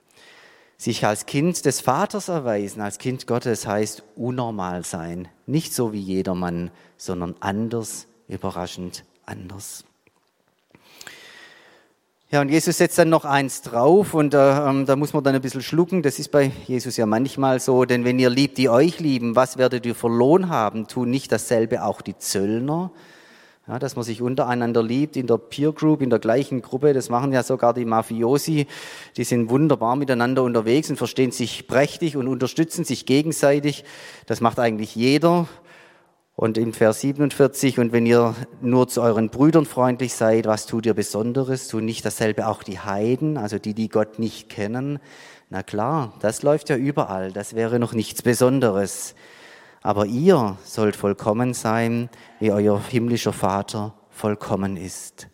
Sich 0.77 1.07
als 1.07 1.25
Kind 1.27 1.65
des 1.67 1.81
Vaters 1.81 2.27
erweisen, 2.27 2.81
als 2.81 2.99
Kind 2.99 3.29
Gottes 3.29 3.69
heißt 3.69 4.03
unnormal 4.17 4.85
sein, 4.85 5.29
nicht 5.47 5.73
so 5.73 5.93
wie 5.93 6.01
jedermann, 6.01 6.73
sondern 6.97 7.37
anders, 7.39 8.09
überraschend 8.27 9.05
anders. 9.25 9.85
Ja, 12.31 12.41
und 12.41 12.49
Jesus 12.49 12.79
setzt 12.79 12.99
dann 12.99 13.11
noch 13.11 13.27
eins 13.27 13.61
drauf 13.63 14.15
und 14.15 14.35
äh, 14.35 14.69
ähm, 14.69 14.87
da 14.87 14.97
muss 14.97 15.13
man 15.13 15.23
dann 15.23 15.35
ein 15.35 15.43
bisschen 15.43 15.63
schlucken. 15.63 16.03
Das 16.03 16.19
ist 16.19 16.31
bei 16.31 16.51
Jesus 16.67 16.97
ja 16.97 17.05
manchmal 17.07 17.61
so, 17.61 17.85
denn 17.85 18.05
wenn 18.05 18.19
ihr 18.19 18.31
liebt, 18.31 18.57
die 18.57 18.69
euch 18.71 18.99
lieben, 18.99 19.37
was 19.37 19.59
werdet 19.59 19.85
ihr 19.85 19.95
verloren 19.95 20.49
haben? 20.49 20.89
Tun 20.89 21.11
nicht 21.11 21.31
dasselbe 21.31 21.85
auch 21.85 22.01
die 22.01 22.17
Zöllner? 22.17 22.91
Ja, 23.69 23.79
dass 23.79 23.95
man 23.97 24.05
sich 24.05 24.21
untereinander 24.21 24.83
liebt, 24.83 25.17
in 25.17 25.27
der 25.27 25.39
Peer 25.39 25.73
Group, 25.73 26.03
in 26.03 26.11
der 26.11 26.19
gleichen 26.19 26.61
Gruppe. 26.61 26.93
Das 26.93 27.09
machen 27.09 27.33
ja 27.33 27.43
sogar 27.43 27.73
die 27.73 27.85
Mafiosi. 27.85 28.67
Die 29.17 29.25
sind 29.25 29.49
wunderbar 29.49 29.97
miteinander 29.97 30.43
unterwegs 30.43 30.91
und 30.91 30.97
verstehen 30.97 31.31
sich 31.31 31.67
prächtig 31.67 32.17
und 32.17 32.29
unterstützen 32.29 32.85
sich 32.85 33.07
gegenseitig. 33.07 33.85
Das 34.27 34.41
macht 34.41 34.59
eigentlich 34.59 34.95
jeder. 34.95 35.47
Und 36.37 36.59
im 36.59 36.73
Vers 36.73 37.01
47, 37.01 37.79
und 37.79 37.93
wenn 37.93 38.07
ihr 38.07 38.35
nur 38.61 38.89
zu 38.89 39.03
euren 39.03 39.29
Brüdern 39.29 39.67
freundlich 39.67 40.15
seid, 40.15 40.47
was 40.47 40.67
tut 40.67 40.85
ihr 40.85 40.95
Besonderes? 40.95 41.69
Tun 41.69 41.85
nicht 41.85 42.05
dasselbe 42.05 42.49
auch 42.49 42.65
die 42.65 42.81
Heiden, 42.81 43.37
also 43.37 43.61
die, 43.61 43.73
die 43.73 43.89
Gott 43.89 44.19
nicht 44.19 44.49
kennen? 44.49 44.99
Na 45.49 45.63
klar, 45.63 46.15
das 46.21 46.43
läuft 46.43 46.71
ja 46.71 46.77
überall. 46.77 47.31
Das 47.31 47.55
wäre 47.55 47.79
noch 47.79 47.93
nichts 47.93 48.23
Besonderes. 48.23 49.15
Aber 49.81 50.07
ihr 50.07 50.59
sollt 50.65 50.97
vollkommen 50.97 51.55
sein, 51.55 52.11
wie 52.41 52.51
euer 52.51 52.83
himmlischer 52.83 53.33
Vater 53.33 53.95
vollkommen 54.11 54.77
ist. 54.77 55.29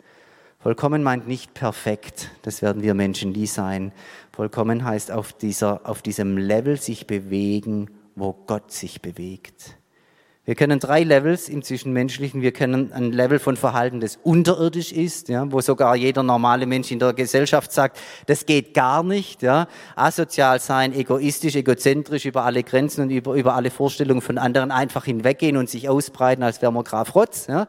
Vollkommen 0.58 1.02
meint 1.02 1.26
nicht 1.26 1.54
perfekt, 1.54 2.30
das 2.42 2.60
werden 2.60 2.82
wir 2.82 2.92
Menschen 2.92 3.32
nie 3.32 3.46
sein. 3.46 3.92
Vollkommen 4.32 4.84
heißt 4.84 5.10
auf, 5.10 5.32
dieser, 5.32 5.88
auf 5.88 6.02
diesem 6.02 6.36
Level 6.36 6.78
sich 6.78 7.06
bewegen, 7.06 7.88
wo 8.14 8.34
Gott 8.34 8.70
sich 8.70 9.00
bewegt. 9.00 9.79
Wir 10.46 10.54
kennen 10.54 10.80
drei 10.80 11.02
Levels 11.02 11.50
im 11.50 11.62
Zwischenmenschlichen. 11.62 12.40
Wir 12.40 12.52
kennen 12.52 12.92
ein 12.94 13.12
Level 13.12 13.38
von 13.38 13.58
Verhalten, 13.58 14.00
das 14.00 14.18
unterirdisch 14.22 14.90
ist, 14.90 15.28
ja, 15.28 15.44
wo 15.52 15.60
sogar 15.60 15.94
jeder 15.96 16.22
normale 16.22 16.64
Mensch 16.64 16.90
in 16.90 16.98
der 16.98 17.12
Gesellschaft 17.12 17.70
sagt, 17.72 18.00
das 18.26 18.46
geht 18.46 18.72
gar 18.72 19.02
nicht. 19.02 19.42
Ja. 19.42 19.68
Asozial 19.96 20.58
sein, 20.58 20.94
egoistisch, 20.94 21.56
egozentrisch, 21.56 22.24
über 22.24 22.44
alle 22.44 22.62
Grenzen 22.62 23.02
und 23.02 23.10
über, 23.10 23.34
über 23.34 23.54
alle 23.54 23.70
Vorstellungen 23.70 24.22
von 24.22 24.38
anderen 24.38 24.70
einfach 24.70 25.04
hinweggehen 25.04 25.58
und 25.58 25.68
sich 25.68 25.90
ausbreiten, 25.90 26.42
als 26.42 26.62
wäre 26.62 26.72
man 26.72 26.84
Graf 26.84 27.14
Rotz. 27.14 27.46
Ja. 27.46 27.66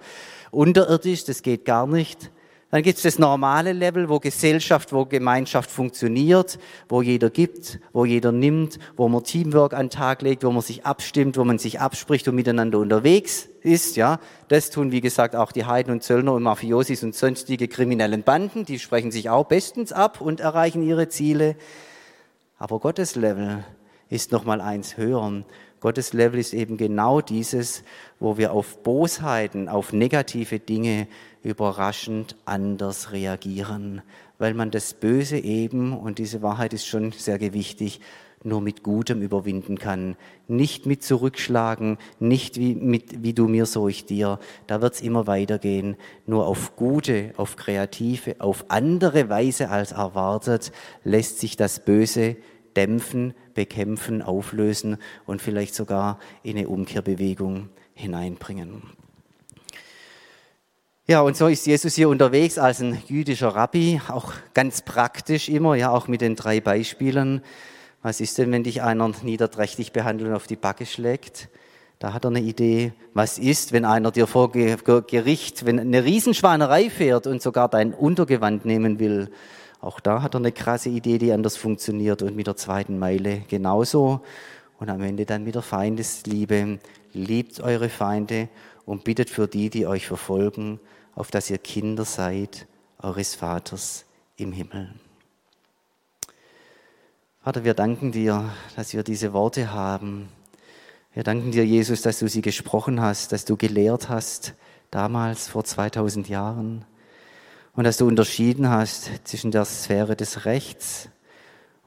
Unterirdisch, 0.50 1.26
das 1.26 1.44
geht 1.44 1.66
gar 1.66 1.88
nicht. 1.88 2.32
Dann 2.72 2.84
gibt 2.84 2.98
es 2.98 3.04
das 3.04 3.20
normale 3.20 3.74
Level, 3.74 4.08
wo 4.08 4.20
Gesellschaft, 4.20 4.94
wo 4.94 5.06
Gemeinschaft 5.06 5.70
funktioniert, 5.70 6.58
wo 6.88 7.02
jeder 7.02 7.30
gibt, 7.30 7.82
wo 7.92 8.06
jeder 8.06 8.32
nimmt, 8.32 8.80
wo 8.96 9.10
man 9.10 9.26
Teamwork 9.26 9.74
an 9.74 9.88
den 9.88 9.90
Tag 9.90 10.22
legt, 10.22 10.46
wo 10.46 10.52
man 10.52 10.62
sich 10.62 10.86
abstimmt, 10.86 11.38
wo 11.38 11.44
man 11.44 11.60
sich 11.60 11.82
abspricht 11.82 12.30
und 12.30 12.36
miteinander 12.36 12.80
unterwegs 12.80 13.50
ist. 13.62 13.98
Ja, 13.98 14.22
das 14.48 14.70
tun 14.70 14.94
wie 14.94 15.02
gesagt 15.02 15.36
auch 15.36 15.52
die 15.52 15.66
Heiden 15.66 15.92
und 15.92 16.02
Zöllner 16.02 16.32
und 16.34 16.44
Mafiosis 16.44 17.04
und 17.04 17.14
sonstige 17.14 17.68
kriminellen 17.68 18.24
Banden. 18.24 18.64
Die 18.64 18.80
sprechen 18.80 19.12
sich 19.12 19.30
auch 19.30 19.48
bestens 19.48 19.92
ab 19.92 20.22
und 20.22 20.40
erreichen 20.40 20.82
ihre 20.82 21.10
Ziele. 21.10 21.58
Aber 22.58 22.80
Gottes 22.80 23.16
Level 23.16 23.66
ist 24.10 24.32
noch 24.32 24.46
mal 24.46 24.62
eins 24.62 24.96
höher. 24.96 25.44
Gottes 25.82 26.14
Level 26.14 26.40
ist 26.40 26.54
eben 26.54 26.78
genau 26.78 27.22
dieses, 27.22 27.84
wo 28.20 28.38
wir 28.38 28.54
auf 28.54 28.84
Bosheiten, 28.84 29.68
auf 29.68 29.94
negative 29.94 30.60
Dinge 30.60 31.08
überraschend 31.44 32.36
anders 32.46 33.12
reagieren, 33.12 34.02
weil 34.38 34.54
man 34.54 34.72
das 34.72 34.94
Böse 34.94 35.38
eben, 35.38 35.98
und 35.98 36.20
diese 36.20 36.42
Wahrheit 36.42 36.74
ist 36.74 36.88
schon 36.88 37.12
sehr 37.12 37.40
gewichtig, 37.40 38.02
nur 38.44 38.62
mit 38.62 38.84
Gutem 38.84 39.22
überwinden 39.22 39.78
kann. 39.78 40.16
Nicht 40.48 40.86
mit 40.86 41.04
Zurückschlagen, 41.04 41.98
nicht 42.20 42.58
wie, 42.58 42.76
mit, 42.76 43.24
wie 43.24 43.34
du 43.34 43.48
mir, 43.48 43.66
so 43.66 43.88
ich 43.88 44.06
dir. 44.06 44.40
Da 44.68 44.82
wird's 44.82 45.02
immer 45.02 45.28
weitergehen. 45.28 45.96
Nur 46.26 46.48
auf 46.48 46.76
gute, 46.76 47.34
auf 47.38 47.56
kreative, 47.56 48.38
auf 48.40 48.66
andere 48.70 49.30
Weise 49.30 49.70
als 49.70 49.92
erwartet 49.92 50.72
lässt 51.04 51.40
sich 51.40 51.56
das 51.56 51.86
Böse 51.86 52.38
dämpfen, 52.76 53.34
bekämpfen, 53.54 54.22
auflösen 54.22 54.98
und 55.26 55.42
vielleicht 55.42 55.76
sogar 55.76 56.20
in 56.42 56.58
eine 56.58 56.68
Umkehrbewegung 56.68 57.70
hineinbringen. 57.94 59.01
Ja, 61.12 61.20
und 61.20 61.36
so 61.36 61.48
ist 61.48 61.68
Jesus 61.68 61.96
hier 61.96 62.08
unterwegs 62.08 62.58
als 62.58 62.80
ein 62.80 62.98
jüdischer 63.06 63.50
Rabbi, 63.50 64.00
auch 64.08 64.32
ganz 64.54 64.82
praktisch 64.82 65.50
immer, 65.50 65.76
ja, 65.76 65.92
auch 65.92 66.08
mit 66.08 66.22
den 66.22 66.38
drei 66.38 66.62
Beispielen. 66.62 67.42
Was 68.02 68.22
ist 68.22 68.38
denn, 68.38 68.50
wenn 68.54 68.64
dich 68.64 68.82
einer 68.82 69.12
niederträchtig 69.22 69.92
behandelt 69.92 70.30
und 70.30 70.38
auf 70.38 70.48
die 70.48 70.56
Backe 70.56 70.86
schlägt? 70.86 71.50
Da 72.00 72.14
hat 72.14 72.24
er 72.24 72.30
eine 72.30 72.40
Idee. 72.40 72.94
Was 73.14 73.40
ist, 73.40 73.74
wenn 73.74 73.84
einer 73.84 74.12
dir 74.12 74.26
vor 74.26 74.54
Gericht, 74.54 75.66
wenn 75.66 75.82
eine 75.82 76.06
Riesenschwanerei 76.06 76.90
fährt 76.90 77.28
und 77.28 77.42
sogar 77.42 77.68
dein 77.68 77.94
Untergewand 77.94 78.64
nehmen 78.64 78.98
will? 78.98 79.32
Auch 79.82 80.00
da 80.00 80.22
hat 80.22 80.34
er 80.34 80.40
eine 80.40 80.54
krasse 80.54 80.88
Idee, 80.88 81.18
die 81.18 81.34
anders 81.34 81.58
funktioniert 81.58 82.22
und 82.22 82.38
mit 82.38 82.48
der 82.48 82.56
zweiten 82.56 82.98
Meile 82.98 83.42
genauso. 83.50 84.22
Und 84.80 84.90
am 84.90 85.02
Ende 85.02 85.26
dann 85.26 85.44
mit 85.44 85.56
der 85.56 85.62
Feindesliebe. 85.62 86.80
Liebt 87.12 87.60
eure 87.60 87.90
Feinde 87.90 88.48
und 88.86 89.04
bittet 89.04 89.30
für 89.30 89.50
die, 89.50 89.70
die 89.70 89.86
euch 89.86 90.08
verfolgen 90.08 90.80
auf 91.16 91.32
dass 91.32 91.50
ihr 91.50 91.58
Kinder 91.58 92.06
seid 92.06 92.68
eures 93.00 93.36
Vaters 93.36 94.06
im 94.38 94.52
Himmel. 94.52 94.94
Vater, 97.44 97.64
wir 97.64 97.74
danken 97.74 98.12
dir, 98.12 98.52
dass 98.76 98.94
wir 98.94 99.04
diese 99.04 99.34
Worte 99.34 99.74
haben. 99.74 100.30
Wir 101.14 101.24
danken 101.24 101.52
dir, 101.52 101.66
Jesus, 101.66 102.02
dass 102.02 102.20
du 102.20 102.28
sie 102.28 102.42
gesprochen 102.42 103.02
hast, 103.02 103.32
dass 103.32 103.46
du 103.46 103.58
gelehrt 103.58 104.10
hast, 104.10 104.54
damals 104.92 105.48
vor 105.48 105.64
2000 105.64 106.30
Jahren, 106.30 106.86
und 107.74 107.86
dass 107.86 107.98
du 107.98 108.06
unterschieden 108.08 108.70
hast 108.70 109.10
zwischen 109.24 109.52
der 109.52 109.66
Sphäre 109.66 110.16
des 110.16 110.46
Rechts 110.46 111.10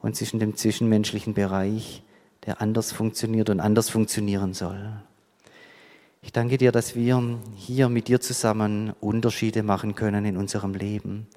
und 0.01 0.15
zwischen 0.15 0.39
dem 0.39 0.57
zwischenmenschlichen 0.57 1.33
Bereich, 1.33 2.03
der 2.45 2.61
anders 2.61 2.91
funktioniert 2.91 3.49
und 3.49 3.59
anders 3.59 3.89
funktionieren 3.89 4.53
soll. 4.53 4.91
Ich 6.25 6.31
danke 6.31 6.57
dir, 6.57 6.71
dass 6.71 6.95
wir 6.95 7.37
hier 7.55 7.87
mit 7.87 8.07
dir 8.07 8.19
zusammen 8.19 8.93
Unterschiede 8.99 9.61
machen 9.61 9.93
können 9.93 10.25
in 10.25 10.37
unserem 10.37 10.73
Leben. 10.73 11.27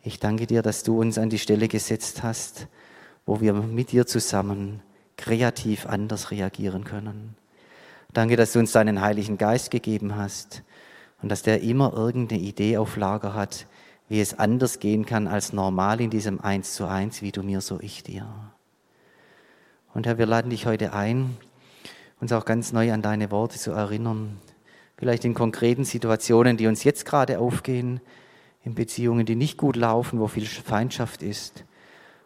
Ich 0.00 0.20
danke 0.20 0.46
dir, 0.46 0.62
dass 0.62 0.84
du 0.84 1.00
uns 1.00 1.18
an 1.18 1.28
die 1.28 1.40
Stelle 1.40 1.66
gesetzt 1.66 2.22
hast, 2.22 2.68
wo 3.26 3.40
wir 3.40 3.52
mit 3.52 3.90
dir 3.90 4.06
zusammen 4.06 4.80
kreativ 5.16 5.86
anders 5.86 6.30
reagieren 6.30 6.84
können. 6.84 7.34
Danke, 8.12 8.36
dass 8.36 8.52
du 8.52 8.60
uns 8.60 8.70
deinen 8.70 9.00
Heiligen 9.00 9.38
Geist 9.38 9.72
gegeben 9.72 10.14
hast 10.14 10.62
und 11.20 11.28
dass 11.28 11.42
der 11.42 11.62
immer 11.62 11.92
irgendeine 11.92 12.40
Idee 12.40 12.76
auf 12.76 12.96
Lager 12.96 13.34
hat, 13.34 13.66
wie 14.08 14.20
es 14.20 14.38
anders 14.38 14.78
gehen 14.78 15.04
kann 15.04 15.26
als 15.26 15.52
normal 15.52 16.00
in 16.00 16.10
diesem 16.10 16.40
Eins 16.40 16.74
zu 16.74 16.86
eins, 16.86 17.22
wie 17.22 17.32
du 17.32 17.42
mir, 17.42 17.60
so 17.60 17.80
ich 17.80 18.04
dir. 18.04 18.28
Und 19.94 20.06
Herr, 20.06 20.16
wir 20.16 20.26
laden 20.26 20.50
dich 20.50 20.64
heute 20.64 20.92
ein, 20.92 21.36
uns 22.20 22.32
auch 22.32 22.44
ganz 22.44 22.72
neu 22.72 22.92
an 22.92 23.02
deine 23.02 23.30
Worte 23.30 23.58
zu 23.58 23.72
erinnern. 23.72 24.38
Vielleicht 24.96 25.24
in 25.24 25.34
konkreten 25.34 25.84
Situationen, 25.84 26.56
die 26.56 26.66
uns 26.66 26.84
jetzt 26.84 27.04
gerade 27.04 27.38
aufgehen, 27.38 28.00
in 28.64 28.74
Beziehungen, 28.74 29.26
die 29.26 29.36
nicht 29.36 29.58
gut 29.58 29.76
laufen, 29.76 30.18
wo 30.18 30.26
viel 30.26 30.46
Feindschaft 30.46 31.22
ist. 31.22 31.64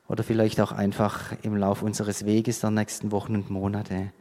Oder 0.09 0.25
vielleicht 0.25 0.61
auch 0.61 0.73
einfach 0.73 1.33
im 1.43 1.57
Lauf 1.57 1.83
unseres 1.83 2.25
Weges 2.25 2.61
der 2.61 2.71
nächsten 2.71 3.13
Wochen 3.13 3.35
und 3.35 3.51
Monate. 3.51 4.13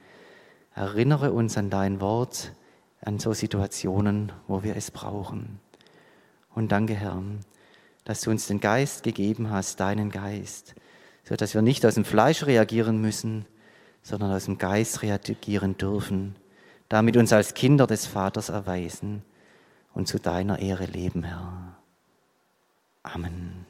Erinnere 0.76 1.32
uns 1.32 1.58
an 1.58 1.70
dein 1.70 2.02
Wort, 2.02 2.54
an 3.02 3.20
so 3.20 3.34
Situationen, 3.34 4.32
wo 4.48 4.64
wir 4.64 4.76
es 4.76 4.92
brauchen. 4.92 5.60
Und 6.54 6.72
danke, 6.72 6.94
Herr, 6.94 7.22
dass 8.04 8.22
du 8.22 8.32
uns 8.32 8.48
den 8.48 8.60
Geist 8.60 9.04
gegeben 9.04 9.50
hast, 9.50 9.80
deinen 9.80 10.10
Geist, 10.10 10.76
so 11.24 11.36
dass 11.36 11.54
wir 11.54 11.62
nicht 11.62 11.86
aus 11.86 11.96
dem 11.96 12.06
Fleisch 12.06 12.46
reagieren 12.46 13.00
müssen, 13.00 13.46
sondern 14.10 14.32
aus 14.32 14.46
dem 14.46 14.58
Geist 14.58 15.04
reagieren 15.04 15.78
dürfen, 15.78 16.36
damit 16.90 17.16
uns 17.16 17.32
als 17.32 17.54
Kinder 17.54 17.86
des 17.86 18.08
Vaters 18.08 18.50
erweisen 18.50 19.22
und 19.94 20.08
zu 20.08 20.18
deiner 20.18 20.58
Ehre 20.58 20.86
leben, 20.86 21.24
Herr. 21.24 21.78
Amen. 23.04 23.69